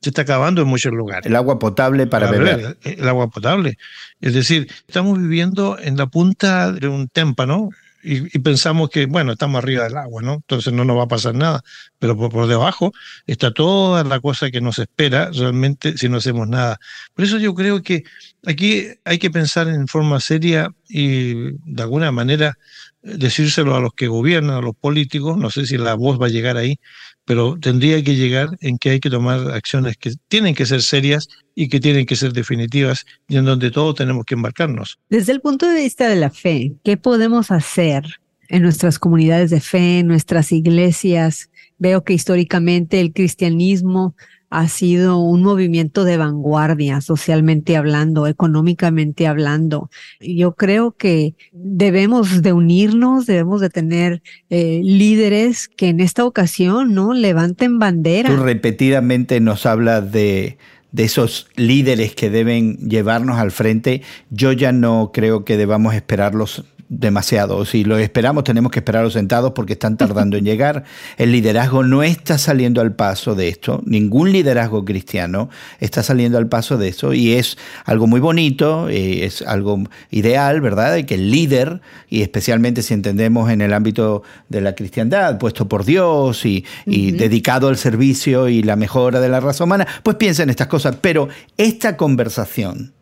se 0.00 0.10
está 0.10 0.22
acabando 0.22 0.62
en 0.62 0.68
muchos 0.68 0.92
lugares. 0.92 1.26
El 1.26 1.36
agua 1.36 1.58
potable 1.58 2.06
para 2.06 2.30
beber. 2.30 2.78
El 2.82 3.06
agua 3.08 3.28
potable. 3.28 3.76
Es 4.20 4.34
decir, 4.34 4.70
estamos 4.88 5.18
viviendo 5.18 5.78
en 5.78 5.96
la 5.96 6.06
punta 6.06 6.72
de 6.72 6.88
un 6.88 7.08
témpano 7.08 7.70
y, 8.02 8.38
pensamos 8.38 8.90
que, 8.90 9.06
bueno, 9.06 9.32
estamos 9.32 9.62
arriba 9.62 9.84
del 9.84 9.96
agua, 9.96 10.22
¿no? 10.22 10.34
Entonces 10.34 10.72
no 10.72 10.84
nos 10.84 10.96
va 10.96 11.04
a 11.04 11.08
pasar 11.08 11.34
nada, 11.34 11.62
pero 11.98 12.16
por, 12.16 12.46
debajo 12.46 12.92
está 13.26 13.52
toda 13.52 14.04
la 14.04 14.20
cosa 14.20 14.50
que 14.50 14.60
nos 14.60 14.78
espera 14.78 15.30
realmente 15.32 15.96
si 15.98 16.08
no 16.08 16.18
hacemos 16.18 16.48
nada. 16.48 16.78
Por 17.14 17.24
eso 17.24 17.38
yo 17.38 17.54
creo 17.54 17.82
que 17.82 18.04
aquí 18.46 18.86
hay 19.04 19.18
que 19.18 19.30
pensar 19.30 19.68
en 19.68 19.86
forma 19.86 20.20
seria 20.20 20.70
y 20.88 21.52
de 21.52 21.82
alguna 21.82 22.10
manera 22.12 22.56
decírselo 23.02 23.74
a 23.74 23.80
los 23.80 23.94
que 23.94 24.08
gobiernan, 24.08 24.56
a 24.56 24.60
los 24.60 24.76
políticos, 24.76 25.36
no 25.36 25.50
sé 25.50 25.66
si 25.66 25.78
la 25.78 25.94
voz 25.94 26.20
va 26.20 26.26
a 26.26 26.30
llegar 26.30 26.56
ahí, 26.56 26.78
pero 27.24 27.58
tendría 27.60 28.02
que 28.02 28.16
llegar 28.16 28.48
en 28.60 28.78
que 28.78 28.90
hay 28.90 29.00
que 29.00 29.10
tomar 29.10 29.50
acciones 29.52 29.96
que 29.96 30.12
tienen 30.28 30.54
que 30.54 30.66
ser 30.66 30.82
serias 30.82 31.28
y 31.54 31.68
que 31.68 31.80
tienen 31.80 32.06
que 32.06 32.16
ser 32.16 32.32
definitivas 32.32 33.04
y 33.28 33.36
en 33.36 33.44
donde 33.44 33.70
todos 33.70 33.94
tenemos 33.94 34.24
que 34.24 34.34
embarcarnos. 34.34 34.98
Desde 35.08 35.32
el 35.32 35.40
punto 35.40 35.68
de 35.68 35.82
vista 35.82 36.08
de 36.08 36.16
la 36.16 36.30
fe, 36.30 36.72
¿qué 36.84 36.96
podemos 36.96 37.50
hacer 37.50 38.04
en 38.48 38.62
nuestras 38.62 38.98
comunidades 38.98 39.50
de 39.50 39.60
fe, 39.60 40.00
en 40.00 40.08
nuestras 40.08 40.52
iglesias? 40.52 41.50
Veo 41.78 42.04
que 42.04 42.14
históricamente 42.14 43.00
el 43.00 43.12
cristianismo 43.12 44.16
ha 44.50 44.68
sido 44.68 45.18
un 45.18 45.42
movimiento 45.42 46.04
de 46.04 46.16
vanguardia, 46.16 47.00
socialmente 47.00 47.76
hablando, 47.76 48.26
económicamente 48.26 49.26
hablando. 49.26 49.90
Yo 50.20 50.54
creo 50.54 50.92
que 50.92 51.34
debemos 51.52 52.42
de 52.42 52.52
unirnos, 52.52 53.26
debemos 53.26 53.60
de 53.60 53.70
tener 53.70 54.22
eh, 54.50 54.80
líderes 54.82 55.68
que 55.68 55.88
en 55.88 56.00
esta 56.00 56.24
ocasión 56.24 56.94
no 56.94 57.14
levanten 57.14 57.78
bandera. 57.78 58.28
Tú 58.28 58.42
repetidamente 58.42 59.40
nos 59.40 59.66
hablas 59.66 60.10
de 60.10 60.58
de 60.92 61.04
esos 61.04 61.48
líderes 61.54 62.14
que 62.14 62.30
deben 62.30 62.76
llevarnos 62.88 63.38
al 63.38 63.52
frente, 63.52 64.02
yo 64.30 64.52
ya 64.52 64.72
no 64.72 65.12
creo 65.12 65.44
que 65.44 65.56
debamos 65.56 65.94
esperarlos 65.94 66.64
demasiado. 66.90 67.64
Si 67.64 67.84
lo 67.84 67.96
esperamos, 67.98 68.42
tenemos 68.42 68.72
que 68.72 68.80
esperarlos 68.80 69.12
sentados 69.12 69.52
porque 69.52 69.74
están 69.74 69.96
tardando 69.96 70.36
en 70.36 70.44
llegar. 70.44 70.84
El 71.16 71.30
liderazgo 71.30 71.84
no 71.84 72.02
está 72.02 72.36
saliendo 72.36 72.80
al 72.80 72.96
paso 72.96 73.36
de 73.36 73.48
esto. 73.48 73.80
Ningún 73.86 74.32
liderazgo 74.32 74.84
cristiano 74.84 75.50
está 75.78 76.02
saliendo 76.02 76.36
al 76.36 76.48
paso 76.48 76.78
de 76.78 76.88
eso. 76.88 77.14
Y 77.14 77.34
es 77.34 77.56
algo 77.84 78.08
muy 78.08 78.18
bonito, 78.18 78.88
eh, 78.88 79.24
es 79.24 79.42
algo 79.42 79.84
ideal, 80.10 80.60
¿verdad? 80.60 80.94
De 80.94 81.06
que 81.06 81.14
el 81.14 81.30
líder, 81.30 81.80
y 82.08 82.22
especialmente 82.22 82.82
si 82.82 82.92
entendemos 82.92 83.50
en 83.50 83.60
el 83.60 83.72
ámbito 83.72 84.24
de 84.48 84.60
la 84.60 84.74
cristiandad, 84.74 85.38
puesto 85.38 85.68
por 85.68 85.84
Dios 85.84 86.44
y, 86.44 86.64
y 86.86 87.12
dedicado 87.12 87.68
al 87.68 87.76
servicio 87.76 88.48
y 88.48 88.64
la 88.64 88.74
mejora 88.74 89.20
de 89.20 89.28
la 89.28 89.38
raza 89.38 89.62
humana, 89.62 89.86
pues 90.02 90.16
piensa 90.16 90.42
en 90.42 90.50
estas 90.50 90.66
cosas. 90.66 90.96
Pero 91.00 91.28
esta 91.56 91.96
conversación 91.96 92.94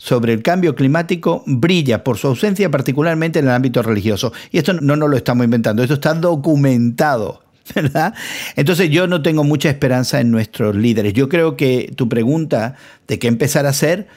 sobre 0.00 0.32
el 0.32 0.42
cambio 0.42 0.74
climático 0.74 1.44
brilla 1.46 2.02
por 2.02 2.16
su 2.16 2.28
ausencia 2.28 2.70
particularmente 2.70 3.38
en 3.38 3.44
el 3.44 3.50
ámbito 3.50 3.82
religioso. 3.82 4.32
Y 4.50 4.56
esto 4.56 4.72
no 4.72 4.96
nos 4.96 5.10
lo 5.10 5.16
estamos 5.16 5.44
inventando, 5.44 5.82
esto 5.82 5.94
está 5.94 6.14
documentado. 6.14 7.42
¿verdad? 7.74 8.14
Entonces 8.56 8.90
yo 8.90 9.06
no 9.06 9.22
tengo 9.22 9.44
mucha 9.44 9.68
esperanza 9.68 10.20
en 10.20 10.30
nuestros 10.30 10.74
líderes. 10.74 11.12
Yo 11.12 11.28
creo 11.28 11.56
que 11.56 11.92
tu 11.94 12.08
pregunta 12.08 12.76
de 13.06 13.18
qué 13.18 13.28
empezar 13.28 13.66
a 13.66 13.68
hacer, 13.68 14.08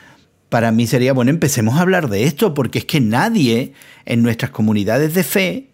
para 0.48 0.72
mí 0.72 0.88
sería, 0.88 1.12
bueno, 1.12 1.30
empecemos 1.30 1.76
a 1.76 1.82
hablar 1.82 2.10
de 2.10 2.24
esto, 2.24 2.54
porque 2.54 2.80
es 2.80 2.86
que 2.86 3.02
nadie 3.02 3.74
en 4.06 4.24
nuestras 4.24 4.52
comunidades 4.52 5.14
de 5.14 5.24
fe 5.24 5.70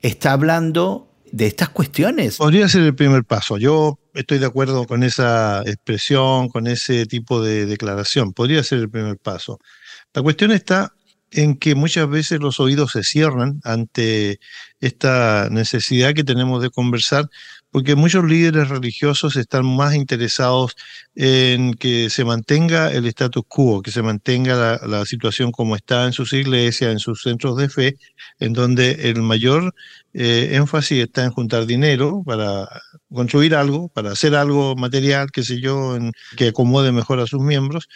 está 0.00 0.32
hablando 0.32 1.08
de 1.32 1.46
estas 1.46 1.68
cuestiones. 1.68 2.36
Podría 2.36 2.68
ser 2.68 2.82
el 2.82 2.94
primer 2.94 3.24
paso. 3.24 3.58
Yo 3.58 3.98
estoy 4.18 4.38
de 4.38 4.46
acuerdo 4.46 4.84
con 4.86 5.04
esa 5.04 5.62
expresión, 5.62 6.48
con 6.48 6.66
ese 6.66 7.06
tipo 7.06 7.40
de 7.40 7.66
declaración. 7.66 8.32
Podría 8.32 8.62
ser 8.64 8.80
el 8.80 8.90
primer 8.90 9.16
paso. 9.18 9.58
La 10.12 10.22
cuestión 10.22 10.50
está 10.50 10.92
en 11.30 11.56
que 11.56 11.74
muchas 11.74 12.08
veces 12.08 12.40
los 12.40 12.58
oídos 12.58 12.92
se 12.92 13.04
cierran 13.04 13.60
ante 13.62 14.40
esta 14.80 15.48
necesidad 15.50 16.14
que 16.14 16.24
tenemos 16.24 16.62
de 16.62 16.70
conversar, 16.70 17.28
porque 17.70 17.94
muchos 17.94 18.24
líderes 18.24 18.68
religiosos 18.68 19.36
están 19.36 19.66
más 19.66 19.94
interesados 19.94 20.74
en 21.14 21.74
que 21.74 22.10
se 22.10 22.24
mantenga 22.24 22.90
el 22.92 23.06
status 23.06 23.44
quo, 23.46 23.82
que 23.82 23.90
se 23.90 24.02
mantenga 24.02 24.80
la, 24.86 25.04
situación 25.04 25.52
como 25.52 25.76
está 25.76 26.06
en 26.06 26.12
sus 26.12 26.32
iglesias, 26.32 26.92
en 26.92 26.98
sus 26.98 27.22
centros 27.22 27.56
de 27.56 27.68
fe, 27.68 27.96
en 28.38 28.52
donde 28.52 29.10
el 29.10 29.22
mayor 29.22 29.74
eh, 30.14 30.50
énfasis 30.52 31.04
está 31.04 31.24
en 31.24 31.30
juntar 31.30 31.66
dinero 31.66 32.22
para 32.24 32.68
construir 33.12 33.54
algo, 33.54 33.88
para 33.88 34.12
hacer 34.12 34.34
algo 34.34 34.74
material, 34.76 35.28
qué 35.32 35.42
sé 35.42 35.60
yo, 35.60 35.96
en, 35.96 36.12
que 36.36 36.48
acomode 36.48 36.92
mejor 36.92 37.20
a 37.20 37.26
sus 37.26 37.40
miembros, 37.40 37.88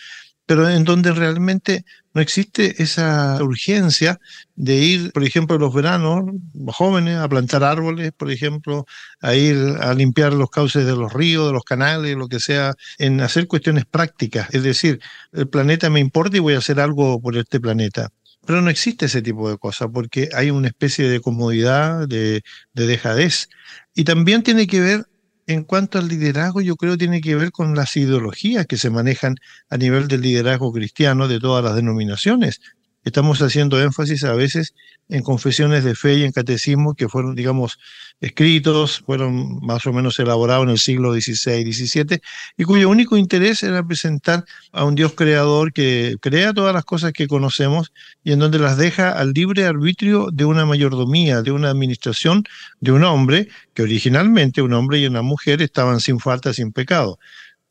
pero 0.46 0.68
en 0.68 0.84
donde 0.84 1.12
realmente 1.12 1.84
no 2.14 2.20
existe 2.20 2.82
esa 2.82 3.42
urgencia 3.42 4.18
de 4.54 4.76
ir, 4.76 5.12
por 5.12 5.24
ejemplo, 5.24 5.58
los 5.58 5.72
veranos, 5.72 6.24
jóvenes, 6.66 7.18
a 7.18 7.28
plantar 7.28 7.64
árboles, 7.64 8.12
por 8.12 8.30
ejemplo, 8.30 8.84
a 9.20 9.34
ir 9.34 9.56
a 9.80 9.94
limpiar 9.94 10.34
los 10.34 10.50
cauces 10.50 10.84
de 10.84 10.94
los 10.94 11.12
ríos, 11.12 11.46
de 11.46 11.52
los 11.52 11.64
canales, 11.64 12.16
lo 12.16 12.28
que 12.28 12.40
sea, 12.40 12.74
en 12.98 13.20
hacer 13.20 13.46
cuestiones 13.46 13.84
prácticas. 13.86 14.48
Es 14.52 14.62
decir, 14.62 15.00
el 15.32 15.48
planeta 15.48 15.90
me 15.90 16.00
importa 16.00 16.36
y 16.36 16.40
voy 16.40 16.54
a 16.54 16.58
hacer 16.58 16.80
algo 16.80 17.20
por 17.20 17.36
este 17.36 17.60
planeta. 17.60 18.10
Pero 18.44 18.60
no 18.60 18.70
existe 18.70 19.06
ese 19.06 19.22
tipo 19.22 19.48
de 19.48 19.56
cosas 19.56 19.88
porque 19.92 20.28
hay 20.34 20.50
una 20.50 20.68
especie 20.68 21.08
de 21.08 21.20
comodidad, 21.20 22.08
de, 22.08 22.42
de 22.74 22.86
dejadez. 22.86 23.48
Y 23.94 24.04
también 24.04 24.42
tiene 24.42 24.66
que 24.66 24.80
ver 24.80 25.06
en 25.52 25.64
cuanto 25.64 25.98
al 25.98 26.08
liderazgo, 26.08 26.60
yo 26.60 26.76
creo 26.76 26.96
tiene 26.96 27.20
que 27.20 27.34
ver 27.36 27.52
con 27.52 27.74
las 27.74 27.96
ideologías 27.96 28.66
que 28.66 28.76
se 28.76 28.90
manejan 28.90 29.36
a 29.70 29.76
nivel 29.76 30.08
del 30.08 30.22
liderazgo 30.22 30.72
cristiano 30.72 31.28
de 31.28 31.40
todas 31.40 31.64
las 31.64 31.76
denominaciones. 31.76 32.60
Estamos 33.04 33.42
haciendo 33.42 33.80
énfasis 33.80 34.24
a 34.24 34.34
veces 34.34 34.74
en 35.08 35.22
confesiones 35.22 35.84
de 35.84 35.94
fe 35.94 36.14
y 36.14 36.24
en 36.24 36.32
catecismo 36.32 36.94
que 36.94 37.08
fueron, 37.08 37.34
digamos, 37.34 37.78
escritos, 38.20 39.02
fueron 39.04 39.58
más 39.60 39.84
o 39.86 39.92
menos 39.92 40.18
elaborados 40.18 40.64
en 40.64 40.70
el 40.70 40.78
siglo 40.78 41.12
XVI, 41.12 41.70
XVII, 41.70 42.20
y 42.56 42.64
cuyo 42.64 42.88
único 42.88 43.16
interés 43.16 43.62
era 43.62 43.82
presentar 43.82 44.44
a 44.72 44.84
un 44.84 44.94
Dios 44.94 45.12
creador 45.14 45.72
que 45.72 46.16
crea 46.20 46.52
todas 46.52 46.72
las 46.72 46.84
cosas 46.84 47.12
que 47.12 47.26
conocemos 47.26 47.92
y 48.24 48.32
en 48.32 48.38
donde 48.38 48.58
las 48.58 48.78
deja 48.78 49.10
al 49.10 49.32
libre 49.32 49.64
arbitrio 49.66 50.28
de 50.32 50.44
una 50.44 50.64
mayordomía, 50.64 51.42
de 51.42 51.50
una 51.50 51.70
administración 51.70 52.44
de 52.80 52.92
un 52.92 53.04
hombre, 53.04 53.48
que 53.74 53.82
originalmente 53.82 54.62
un 54.62 54.72
hombre 54.72 54.98
y 54.98 55.06
una 55.06 55.22
mujer 55.22 55.60
estaban 55.62 56.00
sin 56.00 56.20
falta, 56.20 56.52
sin 56.52 56.72
pecado 56.72 57.18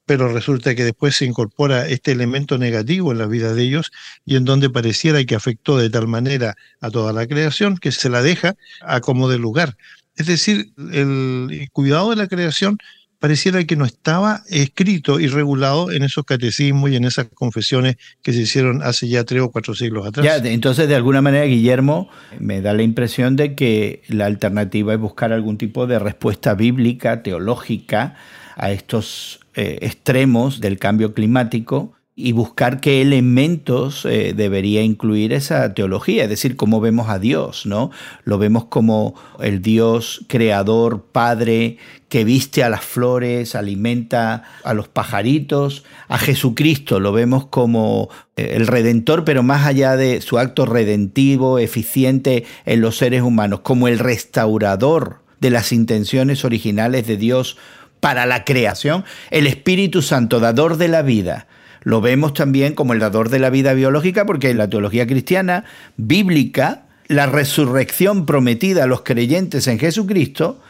pero 0.06 0.32
resulta 0.32 0.76
que 0.76 0.84
después 0.84 1.16
se 1.16 1.26
incorpora 1.26 1.88
este 1.88 2.12
elemento 2.12 2.58
negativo 2.58 3.12
en 3.12 3.20
la 3.20 3.28
vida 3.28 3.54
de 3.54 3.64
ellos 3.64 3.92
y 4.26 4.36
en 4.36 4.46
donde 4.46 4.70
pareciera 4.70 5.24
que 5.24 5.36
afectó 5.36 5.78
de 5.78 5.90
tal 5.90 6.08
manera 6.08 6.56
a 6.80 6.90
toda 6.90 7.14
la 7.14 7.28
creación 7.28 7.78
que 7.78 7.92
se 7.92 8.10
la 8.10 8.22
deja 8.22 8.56
a 8.82 9.00
como 9.00 9.30
de 9.30 9.38
lugar. 9.38 9.78
Es 10.16 10.28
decir, 10.28 10.72
el 10.92 11.68
cuidado 11.72 12.10
de 12.10 12.16
la 12.18 12.28
creación 12.28 12.78
pareciera 13.22 13.64
que 13.64 13.76
no 13.76 13.86
estaba 13.86 14.42
escrito 14.50 15.20
y 15.20 15.28
regulado 15.28 15.92
en 15.92 16.02
esos 16.02 16.26
catecismos 16.26 16.90
y 16.90 16.96
en 16.96 17.06
esas 17.06 17.28
confesiones 17.32 17.96
que 18.24 18.34
se 18.34 18.42
hicieron 18.42 18.82
hace 18.82 19.08
ya 19.08 19.24
tres 19.24 19.44
o 19.44 19.52
cuatro 19.52 19.76
siglos 19.76 20.08
atrás. 20.08 20.26
Ya, 20.26 20.38
entonces, 20.50 20.90
de 20.90 20.96
alguna 20.96 21.22
manera, 21.22 21.46
Guillermo, 21.46 22.10
me 22.40 22.62
da 22.62 22.74
la 22.74 22.82
impresión 22.82 23.36
de 23.36 23.54
que 23.54 24.02
la 24.08 24.26
alternativa 24.26 24.94
es 24.94 25.00
buscar 25.00 25.32
algún 25.34 25.60
tipo 25.60 25.86
de 25.86 26.00
respuesta 26.00 26.56
bíblica, 26.56 27.22
teológica, 27.22 28.16
a 28.62 28.72
estos 28.72 29.40
eh, 29.56 29.80
extremos 29.82 30.62
del 30.62 30.78
cambio 30.78 31.14
climático 31.14 31.94
y 32.16 32.34
buscar 32.34 32.80
qué 32.80 33.02
elementos 33.02 34.06
eh, 34.06 34.34
debería 34.36 34.84
incluir 34.84 35.34
esa 35.34 35.74
teología, 35.74 36.24
es 36.24 36.30
decir, 36.30 36.56
cómo 36.56 36.80
vemos 36.80 37.10
a 37.10 37.18
Dios, 37.18 37.66
¿no? 37.66 37.90
Lo 38.24 38.38
vemos 38.38 38.66
como 38.66 39.16
el 39.40 39.64
Dios 39.64 40.24
creador, 40.28 41.06
padre, 41.12 41.78
que 42.08 42.24
viste 42.24 42.64
a 42.64 42.70
las 42.70 42.86
flores, 42.86 43.56
alimenta 43.56 44.44
a 44.64 44.76
los 44.76 44.88
pajaritos, 44.88 45.84
a 46.08 46.20
Jesucristo 46.20 47.00
lo 47.00 47.14
vemos 47.14 47.48
como 47.48 48.10
eh, 48.36 48.52
el 48.54 48.68
redentor, 48.68 49.26
pero 49.26 49.42
más 49.42 49.66
allá 49.66 49.96
de 49.96 50.22
su 50.22 50.38
acto 50.38 50.68
redentivo, 50.68 51.58
eficiente 51.58 52.46
en 52.66 52.82
los 52.82 52.98
seres 52.98 53.24
humanos, 53.24 53.62
como 53.62 53.88
el 53.88 53.98
restaurador 53.98 55.22
de 55.40 55.50
las 55.50 55.72
intenciones 55.72 56.46
originales 56.46 57.08
de 57.08 57.18
Dios 57.18 57.58
para 58.02 58.26
la 58.26 58.44
creación, 58.44 59.06
el 59.30 59.48
Espíritu 59.48 60.02
Santo, 60.02 60.42
dador 60.42 60.76
de 60.76 60.90
la 60.90 61.04
vida. 61.04 61.48
Lo 61.84 62.02
vemos 62.02 62.34
también 62.34 62.74
como 62.74 62.94
el 62.94 63.00
dador 63.00 63.30
de 63.30 63.40
la 63.40 63.50
vida 63.50 63.74
biológica 63.74 64.26
porque 64.26 64.50
en 64.50 64.58
la 64.58 64.70
teología 64.70 65.08
cristiana 65.08 65.64
bíblica, 65.96 66.84
la 67.08 67.28
resurrección 67.28 68.26
prometida 68.26 68.84
a 68.84 68.88
los 68.88 69.02
creyentes 69.02 69.68
en 69.68 69.80
Jesucristo 69.80 70.62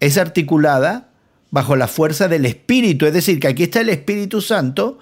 es 0.00 0.18
articulada 0.18 1.08
bajo 1.50 1.76
la 1.76 1.88
fuerza 1.88 2.28
del 2.28 2.46
Espíritu. 2.46 3.06
Es 3.06 3.12
decir, 3.12 3.40
que 3.40 3.48
aquí 3.48 3.64
está 3.64 3.80
el 3.80 3.88
Espíritu 3.88 4.40
Santo 4.40 4.98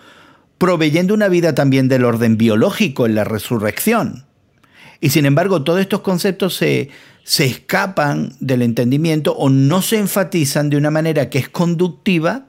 proveyendo 0.59 1.15
una 1.15 1.29
vida 1.29 1.55
también 1.55 1.89
del 1.89 2.05
orden 2.05 2.37
biológico 2.37 3.07
en 3.07 3.15
la 3.15 3.25
resurrección. 3.25 4.27
Y 5.01 5.11
sin 5.11 5.25
embargo, 5.25 5.63
todos 5.63 5.81
estos 5.81 6.01
conceptos 6.01 6.55
se, 6.57 6.91
se 7.25 7.45
escapan 7.45 8.35
del 8.41 8.63
entendimiento 8.63 9.33
o 9.37 9.51
no 9.51 9.83
se 9.83 9.99
enfatizan 9.99 10.71
de 10.71 10.77
una 10.77 10.91
manera 10.91 11.31
que 11.31 11.39
es 11.39 11.49
conductiva 11.49 12.47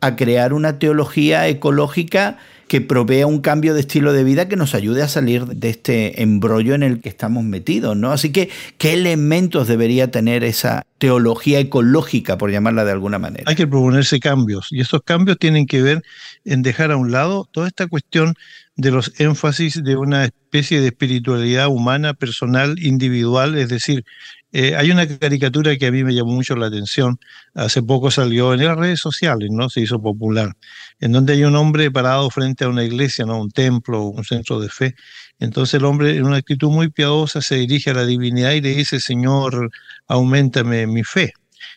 a 0.00 0.16
crear 0.16 0.52
una 0.52 0.78
teología 0.78 1.46
ecológica 1.48 2.38
que 2.72 2.80
provea 2.80 3.26
un 3.26 3.40
cambio 3.42 3.74
de 3.74 3.80
estilo 3.80 4.14
de 4.14 4.24
vida 4.24 4.48
que 4.48 4.56
nos 4.56 4.74
ayude 4.74 5.02
a 5.02 5.08
salir 5.08 5.44
de 5.44 5.68
este 5.68 6.22
embrollo 6.22 6.74
en 6.74 6.82
el 6.82 7.02
que 7.02 7.10
estamos 7.10 7.44
metidos, 7.44 7.96
¿no? 7.96 8.12
Así 8.12 8.32
que, 8.32 8.48
¿qué 8.78 8.94
elementos 8.94 9.68
debería 9.68 10.10
tener 10.10 10.42
esa 10.42 10.86
teología 10.96 11.58
ecológica, 11.58 12.38
por 12.38 12.50
llamarla 12.50 12.86
de 12.86 12.92
alguna 12.92 13.18
manera? 13.18 13.44
Hay 13.46 13.56
que 13.56 13.66
proponerse 13.66 14.20
cambios, 14.20 14.68
y 14.70 14.80
esos 14.80 15.02
cambios 15.02 15.38
tienen 15.38 15.66
que 15.66 15.82
ver 15.82 16.02
en 16.46 16.62
dejar 16.62 16.92
a 16.92 16.96
un 16.96 17.12
lado 17.12 17.46
toda 17.52 17.68
esta 17.68 17.86
cuestión 17.88 18.34
de 18.76 18.90
los 18.90 19.12
énfasis 19.20 19.82
de 19.82 19.96
una 19.96 20.24
especie 20.24 20.80
de 20.80 20.88
espiritualidad 20.88 21.68
humana, 21.68 22.14
personal, 22.14 22.78
individual, 22.78 23.56
es 23.56 23.68
decir, 23.68 24.04
eh, 24.52 24.76
hay 24.76 24.90
una 24.90 25.06
caricatura 25.06 25.76
que 25.76 25.86
a 25.86 25.92
mí 25.92 26.04
me 26.04 26.14
llamó 26.14 26.32
mucho 26.32 26.56
la 26.56 26.66
atención, 26.66 27.18
hace 27.54 27.82
poco 27.82 28.10
salió 28.10 28.52
en 28.52 28.64
las 28.64 28.76
redes 28.76 29.00
sociales, 29.00 29.48
¿no? 29.50 29.70
Se 29.70 29.80
hizo 29.80 30.00
popular, 30.00 30.54
en 31.00 31.12
donde 31.12 31.34
hay 31.34 31.44
un 31.44 31.56
hombre 31.56 31.90
parado 31.90 32.28
frente 32.30 32.64
a 32.64 32.68
una 32.68 32.84
iglesia, 32.84 33.24
¿no? 33.24 33.40
Un 33.40 33.50
templo, 33.50 34.04
un 34.04 34.24
centro 34.24 34.60
de 34.60 34.68
fe. 34.68 34.94
Entonces 35.38 35.74
el 35.74 35.84
hombre, 35.86 36.16
en 36.16 36.24
una 36.24 36.36
actitud 36.36 36.70
muy 36.70 36.90
piadosa, 36.90 37.40
se 37.40 37.56
dirige 37.56 37.90
a 37.90 37.94
la 37.94 38.04
divinidad 38.06 38.52
y 38.52 38.60
le 38.60 38.74
dice, 38.74 39.00
Señor, 39.00 39.70
aumentame 40.06 40.86
mi 40.86 41.02
fe. 41.02 41.32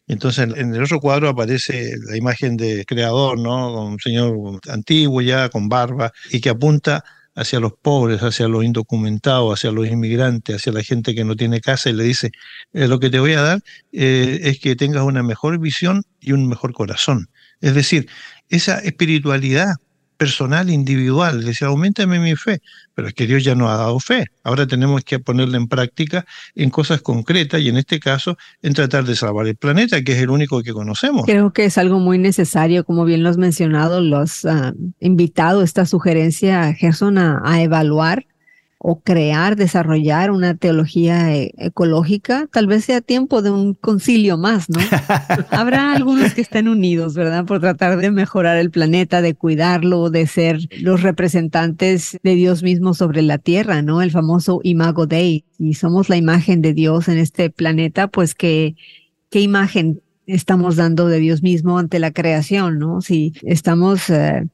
Entonces 0.08 0.50
en 0.56 0.74
el 0.74 0.84
otro 0.84 1.00
cuadro 1.00 1.30
aparece 1.30 1.96
la 2.08 2.18
imagen 2.18 2.58
de 2.58 2.86
creador, 2.86 3.40
¿no? 3.40 3.86
Un 3.88 4.00
señor 4.00 4.60
antiguo 4.70 5.22
ya, 5.22 5.50
con 5.50 5.70
barba, 5.70 6.12
y 6.32 6.42
que 6.42 6.50
apunta 6.50 7.04
hacia 7.36 7.60
los 7.60 7.74
pobres, 7.74 8.22
hacia 8.22 8.48
los 8.48 8.64
indocumentados, 8.64 9.54
hacia 9.60 9.72
los 9.72 9.88
inmigrantes, 9.88 10.56
hacia 10.58 10.72
la 10.72 10.84
gente 10.84 11.14
que 11.14 11.26
no 11.26 11.36
tiene 11.36 11.60
casa 11.62 11.90
y 11.90 11.94
le 11.94 12.04
dice, 12.06 12.32
eh, 12.74 12.88
lo 12.88 13.00
que 13.00 13.10
te 13.10 13.20
voy 13.20 13.34
a 13.34 13.42
dar 13.42 13.60
eh, 13.92 14.40
es 14.44 14.60
que 14.60 14.76
tengas 14.76 15.04
una 15.04 15.22
mejor 15.22 15.60
visión 15.60 16.04
y 16.22 16.32
un 16.32 16.48
mejor 16.48 16.74
corazón. 16.74 17.30
Es 17.62 17.76
decir, 17.76 18.08
esa 18.50 18.80
espiritualidad 18.80 19.74
personal, 20.18 20.70
individual, 20.70 21.44
decía, 21.44 21.68
aumentame 21.68 22.20
mi 22.20 22.36
fe, 22.36 22.62
pero 22.94 23.08
es 23.08 23.14
que 23.14 23.28
Dios 23.28 23.44
ya 23.44 23.56
nos 23.56 23.70
ha 23.70 23.78
dado 23.78 24.00
fe. 24.00 24.26
Ahora 24.44 24.68
tenemos 24.68 25.04
que 25.04 25.20
ponerla 25.20 25.58
en 25.58 25.68
práctica 25.68 26.26
en 26.56 26.70
cosas 26.70 27.02
concretas 27.02 27.62
y 27.62 27.70
en 27.70 27.78
este 27.78 28.00
caso 28.00 28.38
en 28.62 28.74
tratar 28.74 29.06
de 29.06 29.16
salvar 29.16 29.48
el 29.48 29.56
planeta, 29.56 30.02
que 30.02 30.14
es 30.14 30.20
el 30.20 30.30
único 30.30 30.62
que 30.64 30.74
conocemos. 30.74 31.26
Creo 31.26 31.52
que 31.54 31.66
es 31.66 31.78
algo 31.78 32.00
muy 32.00 32.18
necesario, 32.18 32.86
como 32.86 33.06
bien 33.06 33.24
lo 33.24 33.30
has 33.30 33.38
mencionado, 33.38 34.02
los 34.02 34.46
uh, 34.46 34.74
invitado 35.00 35.62
esta 35.62 35.86
sugerencia, 35.86 36.74
Gerson, 36.74 37.18
a 37.18 37.62
evaluar 37.62 38.26
o 38.88 39.00
crear, 39.00 39.56
desarrollar 39.56 40.30
una 40.30 40.54
teología 40.54 41.36
e, 41.36 41.56
ecológica, 41.58 42.48
tal 42.52 42.68
vez 42.68 42.86
sea 42.86 43.02
tiempo 43.02 43.42
de 43.42 43.50
un 43.50 43.74
concilio 43.74 44.38
más, 44.38 44.70
¿no? 44.70 44.80
Habrá 45.50 45.94
algunos 45.94 46.36
que 46.36 46.42
estén 46.42 46.68
unidos, 46.68 47.16
¿verdad? 47.16 47.46
Por 47.46 47.62
tratar 47.62 47.98
de 47.98 48.12
mejorar 48.12 48.58
el 48.58 48.70
planeta, 48.70 49.24
de 49.24 49.34
cuidarlo, 49.34 50.12
de 50.12 50.28
ser 50.28 50.60
los 50.82 51.02
representantes 51.02 52.20
de 52.22 52.36
Dios 52.36 52.62
mismo 52.62 52.94
sobre 52.94 53.24
la 53.24 53.40
tierra, 53.40 53.82
¿no? 53.82 54.04
El 54.04 54.12
famoso 54.12 54.60
Imago 54.62 55.08
Dei. 55.08 55.46
Y 55.58 55.74
somos 55.74 56.08
la 56.08 56.18
imagen 56.18 56.62
de 56.62 56.76
Dios 56.76 57.08
en 57.08 57.18
este 57.18 57.50
planeta, 57.50 58.08
pues 58.08 58.36
que, 58.36 58.76
¿qué 59.32 59.42
imagen 59.42 60.04
estamos 60.28 60.76
dando 60.76 61.08
de 61.08 61.18
Dios 61.18 61.42
mismo 61.42 61.80
ante 61.80 61.98
la 61.98 62.12
creación, 62.12 62.78
¿no? 62.78 63.02
Si 63.02 63.34
estamos 63.42 64.12
eh, 64.12 64.48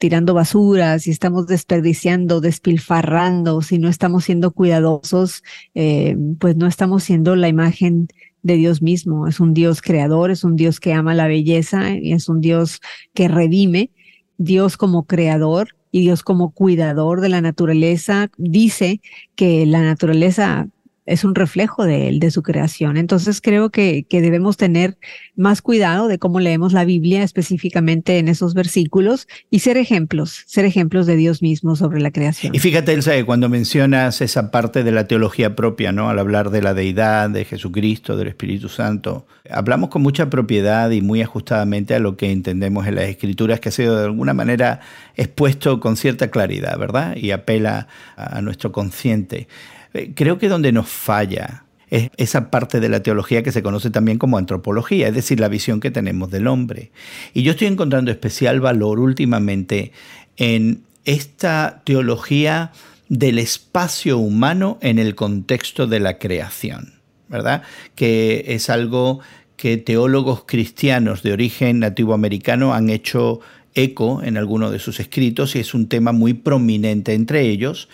tirando 0.00 0.32
basura, 0.32 0.98
si 0.98 1.10
estamos 1.10 1.46
desperdiciando, 1.46 2.40
despilfarrando, 2.40 3.60
si 3.60 3.78
no 3.78 3.90
estamos 3.90 4.24
siendo 4.24 4.50
cuidadosos, 4.50 5.44
eh, 5.74 6.16
pues 6.38 6.56
no 6.56 6.66
estamos 6.66 7.04
siendo 7.04 7.36
la 7.36 7.48
imagen 7.48 8.08
de 8.42 8.54
Dios 8.54 8.80
mismo. 8.80 9.28
Es 9.28 9.40
un 9.40 9.52
Dios 9.52 9.82
creador, 9.82 10.30
es 10.30 10.42
un 10.42 10.56
Dios 10.56 10.80
que 10.80 10.94
ama 10.94 11.12
la 11.14 11.28
belleza 11.28 11.90
y 11.90 12.14
es 12.14 12.30
un 12.30 12.40
Dios 12.40 12.80
que 13.12 13.28
redime. 13.28 13.90
Dios 14.38 14.78
como 14.78 15.04
creador 15.04 15.76
y 15.92 16.00
Dios 16.00 16.22
como 16.22 16.52
cuidador 16.52 17.20
de 17.20 17.28
la 17.28 17.42
naturaleza 17.42 18.30
dice 18.38 19.02
que 19.34 19.66
la 19.66 19.82
naturaleza 19.82 20.66
es 21.10 21.24
un 21.24 21.34
reflejo 21.34 21.84
de 21.84 22.08
él, 22.08 22.20
de 22.20 22.30
su 22.30 22.42
creación. 22.42 22.96
Entonces 22.96 23.40
creo 23.40 23.70
que, 23.70 24.06
que 24.08 24.20
debemos 24.20 24.56
tener 24.56 24.96
más 25.36 25.60
cuidado 25.60 26.06
de 26.06 26.18
cómo 26.18 26.38
leemos 26.38 26.72
la 26.72 26.84
Biblia 26.84 27.22
específicamente 27.24 28.18
en 28.18 28.28
esos 28.28 28.54
versículos 28.54 29.26
y 29.50 29.60
ser 29.60 29.76
ejemplos, 29.76 30.44
ser 30.46 30.64
ejemplos 30.64 31.06
de 31.06 31.16
Dios 31.16 31.42
mismo 31.42 31.74
sobre 31.74 32.00
la 32.00 32.10
creación. 32.10 32.54
Y 32.54 32.60
fíjate, 32.60 32.92
Elsa, 32.92 33.12
cuando 33.24 33.48
mencionas 33.48 34.20
esa 34.20 34.50
parte 34.50 34.84
de 34.84 34.92
la 34.92 35.08
teología 35.08 35.56
propia, 35.56 35.90
¿no? 35.92 36.08
Al 36.10 36.18
hablar 36.18 36.50
de 36.50 36.62
la 36.62 36.74
deidad, 36.74 37.30
de 37.30 37.44
Jesucristo, 37.44 38.16
del 38.16 38.28
Espíritu 38.28 38.68
Santo, 38.68 39.26
hablamos 39.50 39.90
con 39.90 40.02
mucha 40.02 40.30
propiedad 40.30 40.90
y 40.90 41.02
muy 41.02 41.22
ajustadamente 41.22 41.94
a 41.94 41.98
lo 41.98 42.16
que 42.16 42.30
entendemos 42.30 42.86
en 42.86 42.94
las 42.94 43.04
Escrituras, 43.04 43.58
que 43.58 43.70
ha 43.70 43.72
sido 43.72 43.98
de 43.98 44.04
alguna 44.04 44.34
manera 44.34 44.80
expuesto 45.16 45.80
con 45.80 45.96
cierta 45.96 46.30
claridad, 46.30 46.78
¿verdad? 46.78 47.16
Y 47.16 47.32
apela 47.32 47.88
a 48.16 48.40
nuestro 48.42 48.70
consciente. 48.70 49.48
Eh, 49.94 50.12
creo 50.14 50.38
que 50.38 50.48
donde 50.48 50.72
nos 50.72 50.88
falla 50.88 51.64
es 51.88 52.10
esa 52.16 52.50
parte 52.50 52.80
de 52.80 52.88
la 52.88 53.02
teología 53.02 53.42
que 53.42 53.52
se 53.52 53.62
conoce 53.62 53.90
también 53.90 54.18
como 54.18 54.38
antropología, 54.38 55.08
es 55.08 55.14
decir, 55.14 55.40
la 55.40 55.48
visión 55.48 55.80
que 55.80 55.90
tenemos 55.90 56.30
del 56.30 56.46
hombre. 56.46 56.92
Y 57.34 57.42
yo 57.42 57.52
estoy 57.52 57.66
encontrando 57.66 58.10
especial 58.10 58.60
valor 58.60 59.00
últimamente 59.00 59.92
en 60.36 60.84
esta 61.04 61.82
teología 61.84 62.72
del 63.08 63.38
espacio 63.40 64.18
humano 64.18 64.78
en 64.82 65.00
el 65.00 65.16
contexto 65.16 65.88
de 65.88 65.98
la 65.98 66.18
creación, 66.18 66.94
¿verdad? 67.28 67.62
Que 67.96 68.44
es 68.48 68.70
algo 68.70 69.20
que 69.56 69.76
teólogos 69.76 70.44
cristianos 70.46 71.22
de 71.22 71.32
origen 71.32 71.80
nativoamericano 71.80 72.72
han 72.72 72.88
hecho 72.88 73.40
eco 73.74 74.22
en 74.22 74.36
algunos 74.36 74.72
de 74.72 74.78
sus 74.78 75.00
escritos 75.00 75.56
y 75.56 75.58
es 75.58 75.74
un 75.74 75.88
tema 75.88 76.12
muy 76.12 76.34
prominente 76.34 77.14
entre 77.14 77.42
ellos 77.42 77.88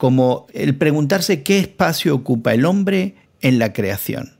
como 0.00 0.46
el 0.54 0.76
preguntarse 0.76 1.42
qué 1.42 1.58
espacio 1.58 2.14
ocupa 2.14 2.54
el 2.54 2.64
hombre 2.64 3.16
en 3.42 3.58
la 3.58 3.74
creación. 3.74 4.32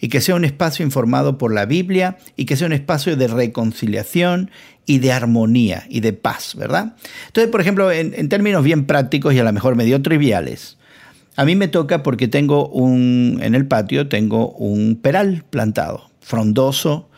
Y 0.00 0.08
que 0.08 0.20
sea 0.20 0.34
un 0.34 0.44
espacio 0.44 0.84
informado 0.84 1.38
por 1.38 1.54
la 1.54 1.64
Biblia 1.64 2.18
y 2.34 2.44
que 2.44 2.56
sea 2.56 2.66
un 2.66 2.72
espacio 2.72 3.16
de 3.16 3.28
reconciliación 3.28 4.50
y 4.84 4.98
de 4.98 5.12
armonía 5.12 5.84
y 5.88 6.00
de 6.00 6.12
paz, 6.12 6.56
¿verdad? 6.56 6.96
Entonces, 7.28 7.52
por 7.52 7.60
ejemplo, 7.60 7.92
en, 7.92 8.28
términos 8.28 8.64
bien 8.64 8.84
prácticos 8.84 9.32
y 9.32 9.38
a 9.38 9.44
lo 9.44 9.52
mejor 9.52 9.76
medio 9.76 10.02
triviales, 10.02 10.76
a 11.36 11.44
mí 11.44 11.54
me 11.54 11.68
toca 11.68 12.02
porque 12.02 12.26
tengo 12.26 12.68
un, 12.68 13.38
en 13.40 13.54
el 13.54 13.68
patio 13.68 14.08
tengo 14.08 14.50
un 14.54 14.96
peral 15.00 15.44
plantado, 15.48 16.10
frondoso, 16.18 17.08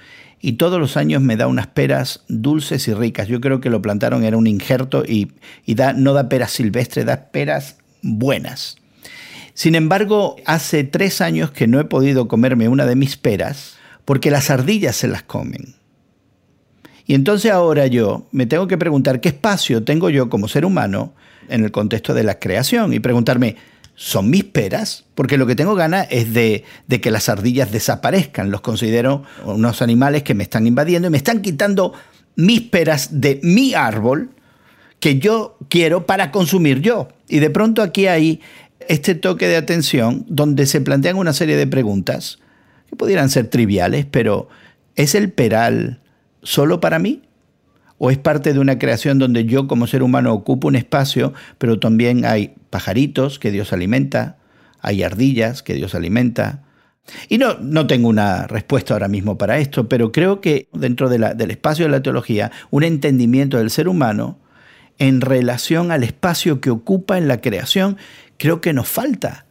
y 0.41 0.53
todos 0.53 0.79
los 0.79 0.97
años 0.97 1.23
me 1.23 1.37
da 1.37 1.47
unas 1.47 1.67
peras 1.67 2.25
dulces 2.29 2.87
y 2.89 2.95
ricas. 2.95 3.29
Yo 3.29 3.41
creo 3.41 3.61
que 3.61 3.71
lo 3.71 3.83
plantaron, 3.83 4.25
era 4.25 4.37
un 4.37 4.47
injerto 4.47 5.05
y, 5.05 5.33
da, 5.67 5.93
no 5.93 6.13
da 6.13 6.29
peras 6.29 6.53
silvestres, 6.53 7.07
da 7.07 7.31
peras 7.31 7.79
buenas. 8.03 8.77
Sin 9.55 9.75
embargo, 9.75 10.37
hace 10.45 10.85
tres 10.85 11.21
años 11.21 11.51
que 11.51 11.67
no 11.67 11.81
he 11.81 11.85
podido 11.85 12.29
comerme 12.29 12.69
una 12.69 12.87
de 12.87 12.95
mis 12.95 13.17
peras 13.17 13.77
porque 14.05 14.31
las 14.31 14.51
ardillas 14.51 14.97
se 14.97 15.09
las 15.09 15.23
comen. 15.23 15.75
Y 17.07 17.15
entonces 17.15 17.51
ahora 17.51 17.87
yo 17.87 18.29
me 18.31 18.47
tengo 18.47 18.69
que 18.69 18.79
preguntar 18.79 19.21
qué 19.21 19.31
espacio 19.31 19.83
tengo 19.83 20.11
yo 20.11 20.29
como 20.29 20.47
ser 20.47 20.65
humano 20.65 21.15
en 21.49 21.65
el 21.65 21.73
contexto 21.73 22.15
de 22.15 22.23
la 22.23 22.39
creación 22.39 22.93
y 22.93 23.01
preguntarme, 23.01 23.57
son 24.01 24.31
mis 24.31 24.45
peras, 24.45 25.07
porque 25.17 25.37
lo 25.37 25.45
que 25.45 25.57
tengo 25.57 25.75
ganas 25.75 26.07
es 26.11 26.33
de, 26.33 26.63
que 27.03 27.11
las 27.11 27.29
ardillas 27.29 27.73
desaparezcan. 27.73 28.49
Los 28.49 28.61
considero 28.61 29.25
unos 29.45 29.83
animales 29.83 30.23
que 30.23 30.35
me 30.35 30.45
están 30.45 30.69
invadiendo 30.69 31.09
y 31.09 31.11
me 31.11 31.17
están 31.17 31.43
quitando 31.43 31.93
mis 32.37 32.61
peras 32.61 33.21
de 33.21 33.41
mi 33.43 33.75
árbol 33.75 34.31
que 35.01 35.19
yo 35.19 35.59
quiero 35.69 36.07
para 36.07 36.31
consumir 36.31 36.81
yo. 36.81 37.09
Y 37.29 37.41
de 37.41 37.51
pronto 37.51 37.83
aquí 37.83 38.07
hay 38.07 38.41
este 38.87 39.17
toque 39.17 39.49
de 39.49 39.57
atención 39.57 40.25
donde 40.29 40.67
se 40.67 40.81
plantean 40.81 41.17
una 41.17 41.33
serie 41.33 41.57
de 41.57 41.67
preguntas 41.67 42.39
que 42.89 42.95
pudieran 42.95 43.31
ser 43.31 43.49
triviales, 43.49 44.07
pero 44.09 44.49
¿es 44.95 45.17
el 45.17 45.33
peral 45.33 46.01
solo 46.45 46.81
para 46.81 47.01
mí? 47.01 47.23
o 47.99 48.13
es 48.13 48.19
parte 48.19 48.53
de 48.53 48.61
una 48.61 48.79
creación 48.79 49.19
donde 49.19 49.45
yo 49.45 49.67
como 49.67 49.89
ser 49.89 50.05
humano 50.05 50.33
ocupo 50.33 50.69
un 50.69 50.77
espacio, 50.77 51.33
pero 51.59 51.81
también 51.81 52.25
hay 52.25 52.55
pajaritos 52.71 53.39
que 53.39 53.51
Dios 53.51 53.73
alimenta, 53.73 54.39
hay 54.81 55.03
ardillas 55.03 55.63
que 55.63 55.75
Dios 55.75 55.95
alimenta. 55.95 56.65
Y 57.29 57.39
no, 57.39 57.55
no 57.61 57.87
tengo 57.87 58.09
una 58.09 58.47
respuesta 58.47 58.95
ahora 58.95 59.09
mismo 59.09 59.39
para 59.39 59.59
esto, 59.59 59.89
pero 59.89 60.13
creo 60.13 60.41
que 60.41 60.69
dentro 60.73 61.09
del 61.09 61.51
espacio 61.51 61.87
de 61.87 61.91
la 61.91 62.03
teología, 62.03 62.53
un 62.71 62.85
entendimiento 62.85 63.59
del 63.59 63.71
ser 63.71 63.89
humano 63.89 64.39
en 64.99 65.21
relación 65.21 65.91
al 65.91 66.05
espacio 66.05 66.61
que 66.61 66.71
ocupa 66.71 67.19
en 67.19 67.29
la 67.29 67.41
creación, 67.41 67.97
creo 68.37 68.61
que 68.61 68.73
nos 68.73 68.89
falta. 68.89 69.47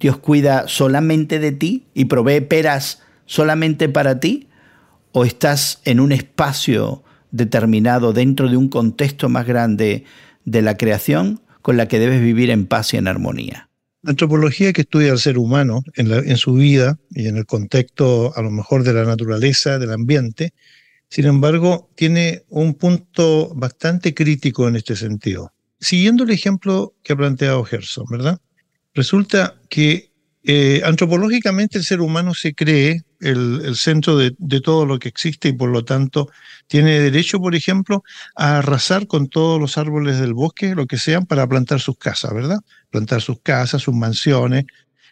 Dios 0.00 0.18
cuida 0.18 0.66
solamente 0.66 1.38
de 1.38 1.52
ti 1.52 1.86
y 1.94 2.06
provee 2.06 2.40
peras 2.40 3.02
solamente 3.24 3.88
para 3.88 4.20
ti, 4.20 4.48
o 5.12 5.24
estás 5.24 5.80
en 5.84 6.00
un 6.00 6.10
espacio 6.10 7.04
determinado 7.30 8.12
dentro 8.12 8.48
de 8.48 8.56
un 8.56 8.68
contexto 8.68 9.28
más 9.28 9.46
grande 9.46 10.04
de 10.44 10.62
la 10.62 10.76
creación 10.76 11.40
con 11.62 11.76
la 11.76 11.88
que 11.88 11.98
debes 11.98 12.20
vivir 12.20 12.50
en 12.50 12.66
paz 12.66 12.92
y 12.92 12.98
en 12.98 13.08
armonía. 13.08 13.68
La 14.02 14.10
antropología 14.10 14.72
que 14.72 14.82
estudia 14.82 15.12
al 15.12 15.20
ser 15.20 15.38
humano 15.38 15.82
en, 15.94 16.36
su 16.36 16.54
vida 16.54 16.98
y 17.10 17.28
en 17.28 17.36
el 17.36 17.46
contexto 17.46 18.36
a 18.36 18.42
lo 18.42 18.50
mejor 18.50 18.82
de 18.82 18.92
la 18.92 19.04
naturaleza, 19.04 19.78
del 19.78 19.92
ambiente, 19.92 20.52
sin 21.08 21.26
embargo, 21.26 21.90
tiene 21.94 22.42
un 22.48 22.74
punto 22.74 23.54
bastante 23.54 24.12
crítico 24.12 24.66
en 24.66 24.76
este 24.76 24.96
sentido. 24.96 25.52
Siguiendo 25.78 26.24
el 26.24 26.30
ejemplo 26.30 26.94
que 27.02 27.12
ha 27.12 27.16
planteado 27.16 27.62
Gerson, 27.64 28.06
¿verdad? 28.10 28.40
Resulta 28.94 29.60
que 29.68 30.10
eh, 30.42 30.82
antropológicamente 30.84 31.78
el 31.78 31.84
ser 31.84 32.00
humano 32.00 32.34
se 32.34 32.54
cree 32.54 33.02
el, 33.22 33.76
centro 33.76 34.16
de, 34.16 34.32
todo 34.60 34.84
lo 34.84 34.98
que 34.98 35.08
existe 35.08 35.48
y 35.48 35.52
por 35.52 35.70
lo 35.70 35.84
tanto 35.84 36.28
tiene 36.66 37.00
derecho, 37.00 37.38
por 37.40 37.54
ejemplo, 37.54 38.02
a 38.36 38.58
arrasar 38.58 39.06
con 39.06 39.28
todos 39.28 39.60
los 39.60 39.78
árboles 39.78 40.18
del 40.18 40.34
bosque, 40.34 40.74
lo 40.74 40.86
que 40.86 40.98
sean, 40.98 41.26
para 41.26 41.46
plantar 41.46 41.80
sus 41.80 41.96
casas, 41.96 42.34
¿verdad? 42.34 42.58
Plantar 42.90 43.22
sus 43.22 43.40
casas, 43.40 43.82
sus 43.82 43.94
mansiones. 43.94 44.64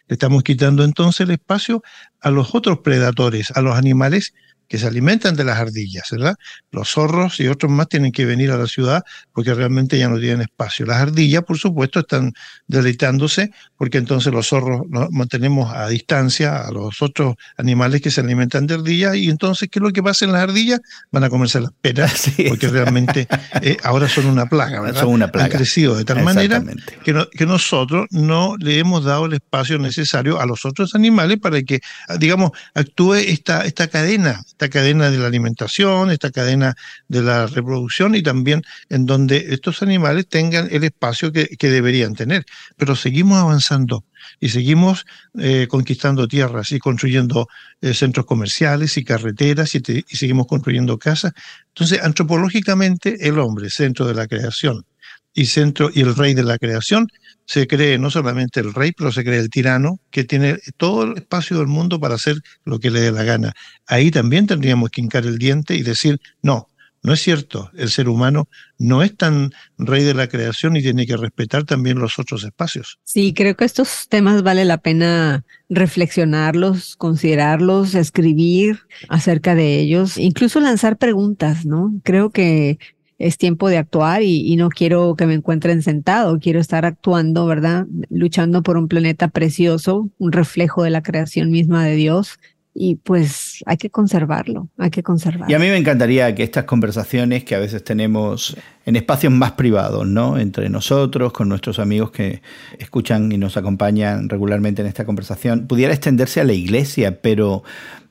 Le 0.07 0.15
estamos 0.15 0.43
quitando 0.43 0.83
entonces 0.83 1.21
el 1.21 1.31
espacio 1.31 1.83
a 2.19 2.31
los 2.31 2.53
otros 2.53 2.79
predadores, 2.79 3.51
a 3.51 3.61
los 3.61 3.75
animales 3.75 4.33
que 4.71 4.77
se 4.77 4.87
alimentan 4.87 5.35
de 5.35 5.43
las 5.43 5.59
ardillas, 5.59 6.07
¿verdad? 6.11 6.35
Los 6.71 6.91
zorros 6.91 7.41
y 7.41 7.47
otros 7.49 7.69
más 7.69 7.89
tienen 7.89 8.13
que 8.13 8.23
venir 8.23 8.51
a 8.51 8.57
la 8.57 8.67
ciudad 8.67 9.03
porque 9.33 9.53
realmente 9.53 9.99
ya 9.99 10.07
no 10.07 10.17
tienen 10.17 10.39
espacio. 10.39 10.85
Las 10.85 11.01
ardillas, 11.01 11.43
por 11.43 11.57
supuesto, 11.57 11.99
están 11.99 12.31
deleitándose 12.67 13.51
porque 13.75 13.97
entonces 13.97 14.31
los 14.31 14.47
zorros 14.47 14.83
nos 14.87 15.11
mantenemos 15.11 15.75
a 15.75 15.89
distancia 15.89 16.65
a 16.65 16.71
los 16.71 17.01
otros 17.01 17.35
animales 17.57 17.99
que 17.99 18.11
se 18.11 18.21
alimentan 18.21 18.65
de 18.65 18.75
ardillas 18.75 19.17
y 19.17 19.29
entonces, 19.29 19.67
¿qué 19.69 19.79
es 19.79 19.83
lo 19.83 19.91
que 19.91 20.01
pasa 20.01 20.23
en 20.23 20.31
las 20.31 20.43
ardillas? 20.43 20.79
Van 21.11 21.25
a 21.25 21.29
comerse 21.29 21.59
las 21.59 21.73
peras 21.81 22.31
porque 22.47 22.69
realmente 22.69 23.27
eh, 23.61 23.75
ahora 23.83 24.07
son 24.07 24.27
una 24.27 24.45
plaga, 24.45 24.79
¿verdad? 24.79 25.01
Son 25.01 25.09
una 25.09 25.33
plaga. 25.33 25.47
Han 25.47 25.51
crecido 25.51 25.97
de 25.97 26.05
tal 26.05 26.23
manera 26.23 26.63
que, 27.03 27.27
que 27.29 27.45
nosotros 27.45 28.07
no 28.11 28.55
le 28.57 28.79
hemos 28.79 29.03
dado 29.03 29.25
el 29.25 29.33
espacio 29.33 29.77
necesario 29.79 30.39
a 30.39 30.45
los 30.45 30.63
otros 30.63 30.95
animales 30.95 31.39
para 31.39 31.61
que, 31.61 31.81
digamos, 32.19 32.51
actúe 32.73 33.15
esta, 33.15 33.65
esta 33.65 33.89
cadena, 33.89 34.41
esta 34.61 34.69
cadena 34.69 35.09
de 35.09 35.17
la 35.17 35.25
alimentación, 35.25 36.11
esta 36.11 36.29
cadena 36.29 36.75
de 37.07 37.23
la 37.23 37.47
reproducción 37.47 38.13
y 38.13 38.21
también 38.21 38.61
en 38.89 39.07
donde 39.07 39.47
estos 39.49 39.81
animales 39.81 40.27
tengan 40.27 40.67
el 40.69 40.83
espacio 40.83 41.31
que, 41.31 41.57
deberían 41.59 42.13
tener. 42.13 42.45
Pero 42.77 42.95
seguimos 42.95 43.39
avanzando 43.39 44.05
y 44.39 44.49
seguimos 44.49 45.07
eh, 45.39 45.65
conquistando 45.67 46.27
tierras 46.27 46.71
y 46.73 46.77
construyendo 46.77 47.47
eh, 47.81 47.95
centros 47.95 48.27
comerciales 48.27 48.97
y 48.97 49.03
carreteras 49.03 49.73
y, 49.73 49.81
y, 50.07 50.15
seguimos 50.15 50.45
construyendo 50.45 50.99
casas. 50.99 51.33
Entonces, 51.69 52.03
antropológicamente, 52.03 53.27
el 53.27 53.39
hombre, 53.39 53.71
centro 53.71 54.05
de 54.05 54.13
la 54.13 54.27
creación 54.27 54.85
y 55.33 55.45
centro 55.45 55.89
y 55.93 56.01
el 56.01 56.15
rey 56.15 56.33
de 56.33 56.43
la 56.43 56.57
creación, 56.57 57.07
se 57.45 57.67
cree 57.67 57.97
no 57.97 58.09
solamente 58.09 58.59
el 58.59 58.73
rey, 58.73 58.91
pero 58.91 59.11
se 59.11 59.23
cree 59.23 59.39
el 59.39 59.49
tirano, 59.49 59.99
que 60.09 60.23
tiene 60.23 60.57
todo 60.77 61.03
el 61.03 61.17
espacio 61.17 61.57
del 61.57 61.67
mundo 61.67 61.99
para 61.99 62.15
hacer 62.15 62.37
lo 62.63 62.79
que 62.79 62.91
le 62.91 63.01
dé 63.01 63.11
la 63.11 63.23
gana. 63.23 63.53
Ahí 63.87 64.11
también 64.11 64.47
tendríamos 64.47 64.89
que 64.89 65.01
hincar 65.01 65.25
el 65.25 65.37
diente 65.37 65.75
y 65.75 65.81
decir, 65.81 66.19
no, 66.41 66.69
no 67.03 67.13
es 67.13 67.21
cierto, 67.21 67.71
el 67.75 67.89
ser 67.89 68.07
humano 68.07 68.47
no 68.77 69.01
es 69.01 69.17
tan 69.17 69.51
rey 69.79 70.03
de 70.03 70.13
la 70.13 70.27
creación 70.27 70.75
y 70.75 70.83
tiene 70.83 71.07
que 71.07 71.17
respetar 71.17 71.63
también 71.63 71.97
los 71.97 72.19
otros 72.19 72.43
espacios. 72.43 72.99
Sí, 73.03 73.33
creo 73.33 73.57
que 73.57 73.65
estos 73.65 74.07
temas 74.07 74.43
vale 74.43 74.65
la 74.65 74.77
pena 74.77 75.43
reflexionarlos, 75.67 76.95
considerarlos, 76.97 77.95
escribir 77.95 78.81
acerca 79.09 79.55
de 79.55 79.79
ellos, 79.79 80.17
incluso 80.17 80.59
lanzar 80.59 80.97
preguntas, 80.97 81.65
¿no? 81.65 81.91
Creo 82.03 82.29
que 82.29 82.77
es 83.21 83.37
tiempo 83.37 83.69
de 83.69 83.77
actuar 83.77 84.23
y, 84.23 84.55
no 84.55 84.69
quiero 84.69 85.15
que 85.15 85.25
me 85.25 85.35
encuentren 85.35 85.81
sentado, 85.81 86.39
quiero 86.39 86.59
estar 86.59 86.85
actuando, 86.85 87.45
¿verdad? 87.45 87.85
Luchando 88.09 88.63
por 88.63 88.77
un 88.77 88.87
planeta 88.87 89.27
precioso, 89.27 90.09
un 90.17 90.31
reflejo 90.31 90.83
de 90.83 90.89
la 90.89 91.01
creación 91.01 91.51
misma 91.51 91.85
de 91.85 91.95
Dios. 91.95 92.39
Y 92.73 92.95
pues 92.95 93.61
hay 93.65 93.75
que 93.75 93.89
conservarlo, 93.89 94.69
hay 94.77 94.91
que 94.91 95.03
conservarlo. 95.03 95.51
Y 95.51 95.53
a 95.55 95.59
mí 95.59 95.65
me 95.65 95.75
encantaría 95.75 96.33
que 96.33 96.43
estas 96.43 96.63
conversaciones 96.63 97.43
que 97.43 97.53
a 97.53 97.59
veces 97.59 97.83
tenemos 97.83 98.55
en 98.85 98.95
espacios 98.95 99.33
más 99.33 99.51
privados, 99.51 100.07
¿no? 100.07 100.39
Entre 100.39 100.69
nosotros, 100.69 101.33
con 101.33 101.49
nuestros 101.49 101.79
amigos 101.79 102.11
que 102.11 102.41
escuchan 102.79 103.29
y 103.29 103.37
nos 103.37 103.57
acompañan 103.57 104.29
regularmente 104.29 104.81
en 104.81 104.87
esta 104.87 105.03
conversación, 105.03 105.67
pudiera 105.67 105.93
extenderse 105.93 106.39
a 106.39 106.45
la 106.45 106.53
iglesia, 106.53 107.19
pero 107.21 107.63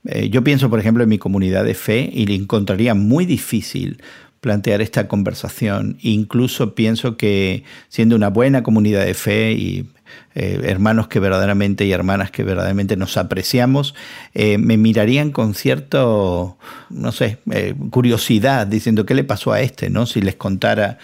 eh, 0.04 0.28
yo 0.28 0.44
pienso, 0.44 0.68
por 0.68 0.78
ejemplo, 0.78 1.02
en 1.02 1.08
mi 1.08 1.18
comunidad 1.18 1.64
de 1.64 1.74
fe 1.74 2.10
y 2.12 2.26
le 2.26 2.34
encontraría 2.34 2.94
muy 2.94 3.24
difícil 3.24 4.02
plantear 4.40 4.80
esta 4.80 5.06
conversación. 5.06 5.98
Incluso 6.00 6.74
pienso 6.74 7.16
que 7.16 7.64
siendo 7.88 8.16
una 8.16 8.28
buena 8.28 8.62
comunidad 8.62 9.04
de 9.04 9.14
fe 9.14 9.52
y 9.52 9.86
eh, 10.34 10.60
hermanos 10.64 11.08
que 11.08 11.20
verdaderamente 11.20 11.84
y 11.84 11.92
hermanas 11.92 12.30
que 12.30 12.42
verdaderamente 12.42 12.96
nos 12.96 13.16
apreciamos, 13.16 13.94
eh, 14.34 14.58
me 14.58 14.76
mirarían 14.76 15.30
con 15.30 15.54
cierto, 15.54 16.56
no 16.88 17.12
sé, 17.12 17.38
eh, 17.50 17.74
curiosidad, 17.90 18.66
diciendo 18.66 19.06
qué 19.06 19.14
le 19.14 19.24
pasó 19.24 19.52
a 19.52 19.60
este, 19.60 19.90
¿no? 19.90 20.06
Si 20.06 20.20
les 20.20 20.36
contara 20.36 20.98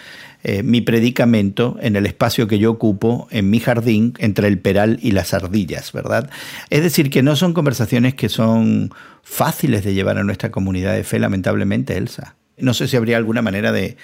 mi 0.63 0.79
predicamento 0.79 1.77
en 1.81 1.97
el 1.97 2.05
espacio 2.05 2.47
que 2.47 2.57
yo 2.57 2.71
ocupo 2.71 3.27
en 3.31 3.49
mi 3.49 3.59
jardín 3.59 4.13
entre 4.17 4.47
el 4.47 4.59
peral 4.59 4.97
y 5.01 5.11
las 5.11 5.33
ardillas, 5.33 5.91
¿verdad? 5.91 6.29
Es 6.69 6.83
decir, 6.83 7.09
que 7.09 7.21
no 7.21 7.35
son 7.35 7.53
conversaciones 7.53 8.13
que 8.13 8.29
son 8.29 8.93
fáciles 9.23 9.83
de 9.83 9.93
llevar 9.93 10.17
a 10.17 10.23
nuestra 10.23 10.49
comunidad 10.49 10.93
de 10.93 11.03
fe, 11.03 11.19
lamentablemente, 11.19 11.97
Elsa. 11.97 12.37
No 12.57 12.73
sé 12.73 12.87
si 12.87 12.97
habría 12.97 13.17
alguna 13.17 13.41
manera 13.41 13.71
de, 13.71 13.97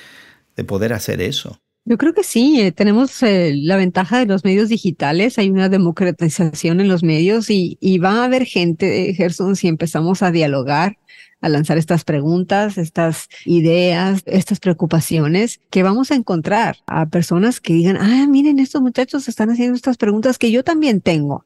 poder 0.67 0.93
hacer 0.93 1.21
eso. 1.21 1.59
Yo 1.85 1.97
creo 1.97 2.13
que 2.13 2.23
sí, 2.23 2.61
eh, 2.61 2.71
tenemos 2.71 3.21
eh, 3.23 3.53
la 3.55 3.75
ventaja 3.75 4.19
de 4.19 4.25
los 4.25 4.45
medios 4.45 4.69
digitales, 4.69 5.37
hay 5.37 5.49
una 5.49 5.67
democratización 5.67 6.79
en 6.79 6.87
los 6.87 7.03
medios 7.03 7.49
y, 7.49 7.77
y 7.81 7.97
va 7.97 8.21
a 8.21 8.25
haber 8.25 8.45
gente, 8.45 9.13
Gerson, 9.13 9.57
si 9.57 9.67
empezamos 9.67 10.23
a 10.23 10.31
dialogar 10.31 10.97
a 11.43 11.49
lanzar 11.49 11.77
estas 11.77 12.05
preguntas, 12.05 12.77
estas 12.77 13.27
ideas, 13.45 14.23
estas 14.25 14.61
preocupaciones, 14.61 15.59
que 15.69 15.83
vamos 15.83 16.09
a 16.09 16.15
encontrar 16.15 16.77
a 16.87 17.05
personas 17.05 17.59
que 17.59 17.73
digan, 17.73 17.97
ah, 17.97 18.25
miren, 18.29 18.59
estos 18.59 18.81
muchachos 18.81 19.27
están 19.27 19.49
haciendo 19.49 19.75
estas 19.75 19.97
preguntas 19.97 20.39
que 20.39 20.51
yo 20.51 20.63
también 20.63 21.01
tengo. 21.01 21.45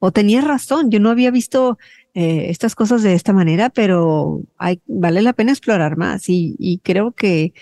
O 0.00 0.10
tenía 0.10 0.40
razón, 0.40 0.90
yo 0.90 0.98
no 0.98 1.10
había 1.10 1.30
visto 1.30 1.78
eh, 2.16 2.46
estas 2.48 2.74
cosas 2.74 3.02
de 3.02 3.12
esta 3.12 3.34
manera, 3.34 3.68
pero 3.68 4.40
vale 4.86 5.20
la 5.20 5.34
pena 5.34 5.52
explorar 5.52 5.98
más 5.98 6.24
y, 6.28 6.80
creo 6.82 7.12
que 7.12 7.52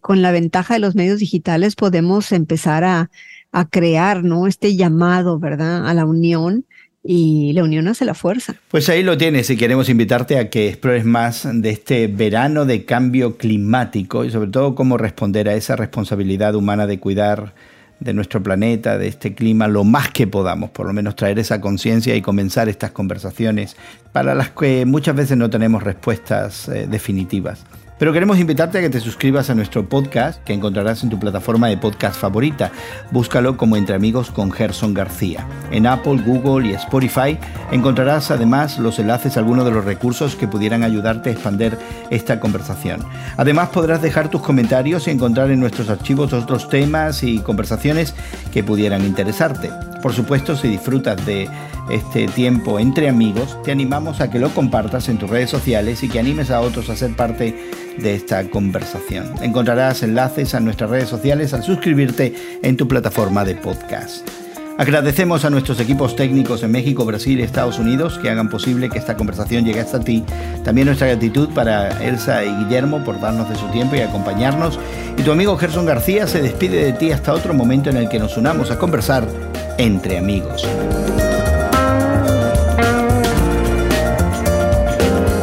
con 0.00 0.22
la 0.22 0.32
ventaja 0.32 0.74
de 0.74 0.80
los 0.80 0.94
medios 0.94 1.20
digitales 1.20 1.76
podemos 1.76 2.32
empezar 2.32 2.82
a, 2.84 3.10
a 3.52 3.68
crear, 3.68 4.24
¿no? 4.24 4.46
Este 4.46 4.74
llamado, 4.74 5.38
¿verdad? 5.38 5.86
A 5.86 5.94
la 5.94 6.06
unión 6.06 6.64
y 7.02 7.52
la 7.54 7.64
unión 7.64 7.88
hace 7.88 8.04
la 8.04 8.14
fuerza. 8.14 8.56
Pues 8.70 8.88
ahí 8.88 9.02
lo 9.02 9.16
tienes 9.16 9.48
y 9.50 9.56
queremos 9.56 9.88
invitarte 9.88 10.38
a 10.38 10.50
que 10.50 10.68
explores 10.68 11.04
más 11.04 11.48
de 11.50 11.70
este 11.70 12.06
verano 12.06 12.66
de 12.66 12.84
cambio 12.84 13.36
climático 13.36 14.24
y 14.24 14.30
sobre 14.30 14.50
todo 14.50 14.74
cómo 14.74 14.98
responder 14.98 15.48
a 15.48 15.54
esa 15.54 15.76
responsabilidad 15.76 16.54
humana 16.54 16.86
de 16.86 17.00
cuidar 17.00 17.54
de 18.00 18.14
nuestro 18.14 18.42
planeta, 18.42 18.98
de 18.98 19.08
este 19.08 19.34
clima, 19.34 19.68
lo 19.68 19.84
más 19.84 20.10
que 20.10 20.26
podamos, 20.26 20.70
por 20.70 20.86
lo 20.86 20.92
menos 20.92 21.16
traer 21.16 21.38
esa 21.38 21.60
conciencia 21.60 22.16
y 22.16 22.22
comenzar 22.22 22.68
estas 22.68 22.90
conversaciones 22.90 23.76
para 24.12 24.34
las 24.34 24.50
que 24.50 24.86
muchas 24.86 25.14
veces 25.14 25.36
no 25.36 25.50
tenemos 25.50 25.82
respuestas 25.82 26.68
eh, 26.68 26.86
definitivas. 26.90 27.64
Pero 28.00 28.14
queremos 28.14 28.38
invitarte 28.38 28.78
a 28.78 28.80
que 28.80 28.88
te 28.88 28.98
suscribas 28.98 29.50
a 29.50 29.54
nuestro 29.54 29.86
podcast 29.86 30.42
que 30.42 30.54
encontrarás 30.54 31.02
en 31.02 31.10
tu 31.10 31.18
plataforma 31.18 31.68
de 31.68 31.76
podcast 31.76 32.18
favorita. 32.18 32.72
Búscalo 33.10 33.58
como 33.58 33.76
Entre 33.76 33.94
Amigos 33.94 34.30
con 34.30 34.50
Gerson 34.50 34.94
García. 34.94 35.46
En 35.70 35.86
Apple, 35.86 36.22
Google 36.24 36.66
y 36.66 36.72
Spotify 36.72 37.38
encontrarás 37.70 38.30
además 38.30 38.78
los 38.78 38.98
enlaces 38.98 39.36
a 39.36 39.40
algunos 39.40 39.66
de 39.66 39.72
los 39.72 39.84
recursos 39.84 40.34
que 40.34 40.48
pudieran 40.48 40.82
ayudarte 40.82 41.28
a 41.28 41.32
expandir 41.34 41.76
esta 42.08 42.40
conversación. 42.40 43.04
Además 43.36 43.68
podrás 43.68 44.00
dejar 44.00 44.30
tus 44.30 44.40
comentarios 44.40 45.06
y 45.06 45.10
encontrar 45.10 45.50
en 45.50 45.60
nuestros 45.60 45.90
archivos 45.90 46.32
otros 46.32 46.70
temas 46.70 47.22
y 47.22 47.40
conversaciones 47.40 48.14
que 48.50 48.64
pudieran 48.64 49.04
interesarte. 49.04 49.68
Por 50.02 50.12
supuesto, 50.12 50.56
si 50.56 50.68
disfrutas 50.68 51.24
de 51.26 51.48
este 51.90 52.26
tiempo 52.28 52.78
entre 52.78 53.08
amigos, 53.08 53.60
te 53.62 53.72
animamos 53.72 54.20
a 54.20 54.30
que 54.30 54.38
lo 54.38 54.50
compartas 54.50 55.08
en 55.08 55.18
tus 55.18 55.28
redes 55.28 55.50
sociales 55.50 56.02
y 56.02 56.08
que 56.08 56.18
animes 56.18 56.50
a 56.50 56.60
otros 56.60 56.88
a 56.88 56.96
ser 56.96 57.14
parte 57.14 57.54
de 57.98 58.14
esta 58.14 58.48
conversación. 58.48 59.34
Encontrarás 59.42 60.02
enlaces 60.02 60.54
a 60.54 60.60
nuestras 60.60 60.90
redes 60.90 61.08
sociales 61.08 61.52
al 61.52 61.62
suscribirte 61.62 62.34
en 62.62 62.76
tu 62.76 62.88
plataforma 62.88 63.44
de 63.44 63.56
podcast. 63.56 64.39
Agradecemos 64.80 65.44
a 65.44 65.50
nuestros 65.50 65.78
equipos 65.78 66.16
técnicos 66.16 66.62
en 66.62 66.70
México, 66.70 67.04
Brasil 67.04 67.38
y 67.38 67.42
Estados 67.42 67.78
Unidos 67.78 68.18
que 68.18 68.30
hagan 68.30 68.48
posible 68.48 68.88
que 68.88 68.98
esta 68.98 69.14
conversación 69.14 69.62
llegue 69.62 69.80
hasta 69.80 70.00
ti. 70.00 70.24
También 70.64 70.86
nuestra 70.86 71.06
gratitud 71.06 71.50
para 71.50 72.02
Elsa 72.02 72.46
y 72.46 72.64
Guillermo 72.64 73.04
por 73.04 73.20
darnos 73.20 73.50
de 73.50 73.56
su 73.56 73.66
tiempo 73.66 73.96
y 73.96 74.00
acompañarnos. 74.00 74.78
Y 75.18 75.22
tu 75.22 75.32
amigo 75.32 75.58
Gerson 75.58 75.84
García 75.84 76.26
se 76.26 76.40
despide 76.40 76.82
de 76.82 76.94
ti 76.94 77.12
hasta 77.12 77.34
otro 77.34 77.52
momento 77.52 77.90
en 77.90 77.98
el 77.98 78.08
que 78.08 78.18
nos 78.18 78.38
unamos 78.38 78.70
a 78.70 78.78
conversar 78.78 79.28
entre 79.76 80.16
amigos. 80.16 80.66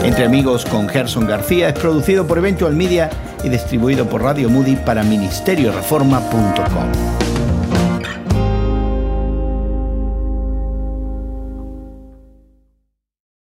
Entre 0.04 0.26
Amigos 0.26 0.66
con 0.66 0.90
Gerson 0.90 1.28
García 1.28 1.70
es 1.70 1.78
producido 1.78 2.26
por 2.26 2.40
Eventual 2.40 2.76
Media 2.76 3.12
y 3.44 3.50
distribuido 3.50 4.10
por 4.10 4.24
Radio 4.24 4.50
Moody 4.50 4.78
para 4.78 5.04
ministerioreforma.com. 5.04 7.47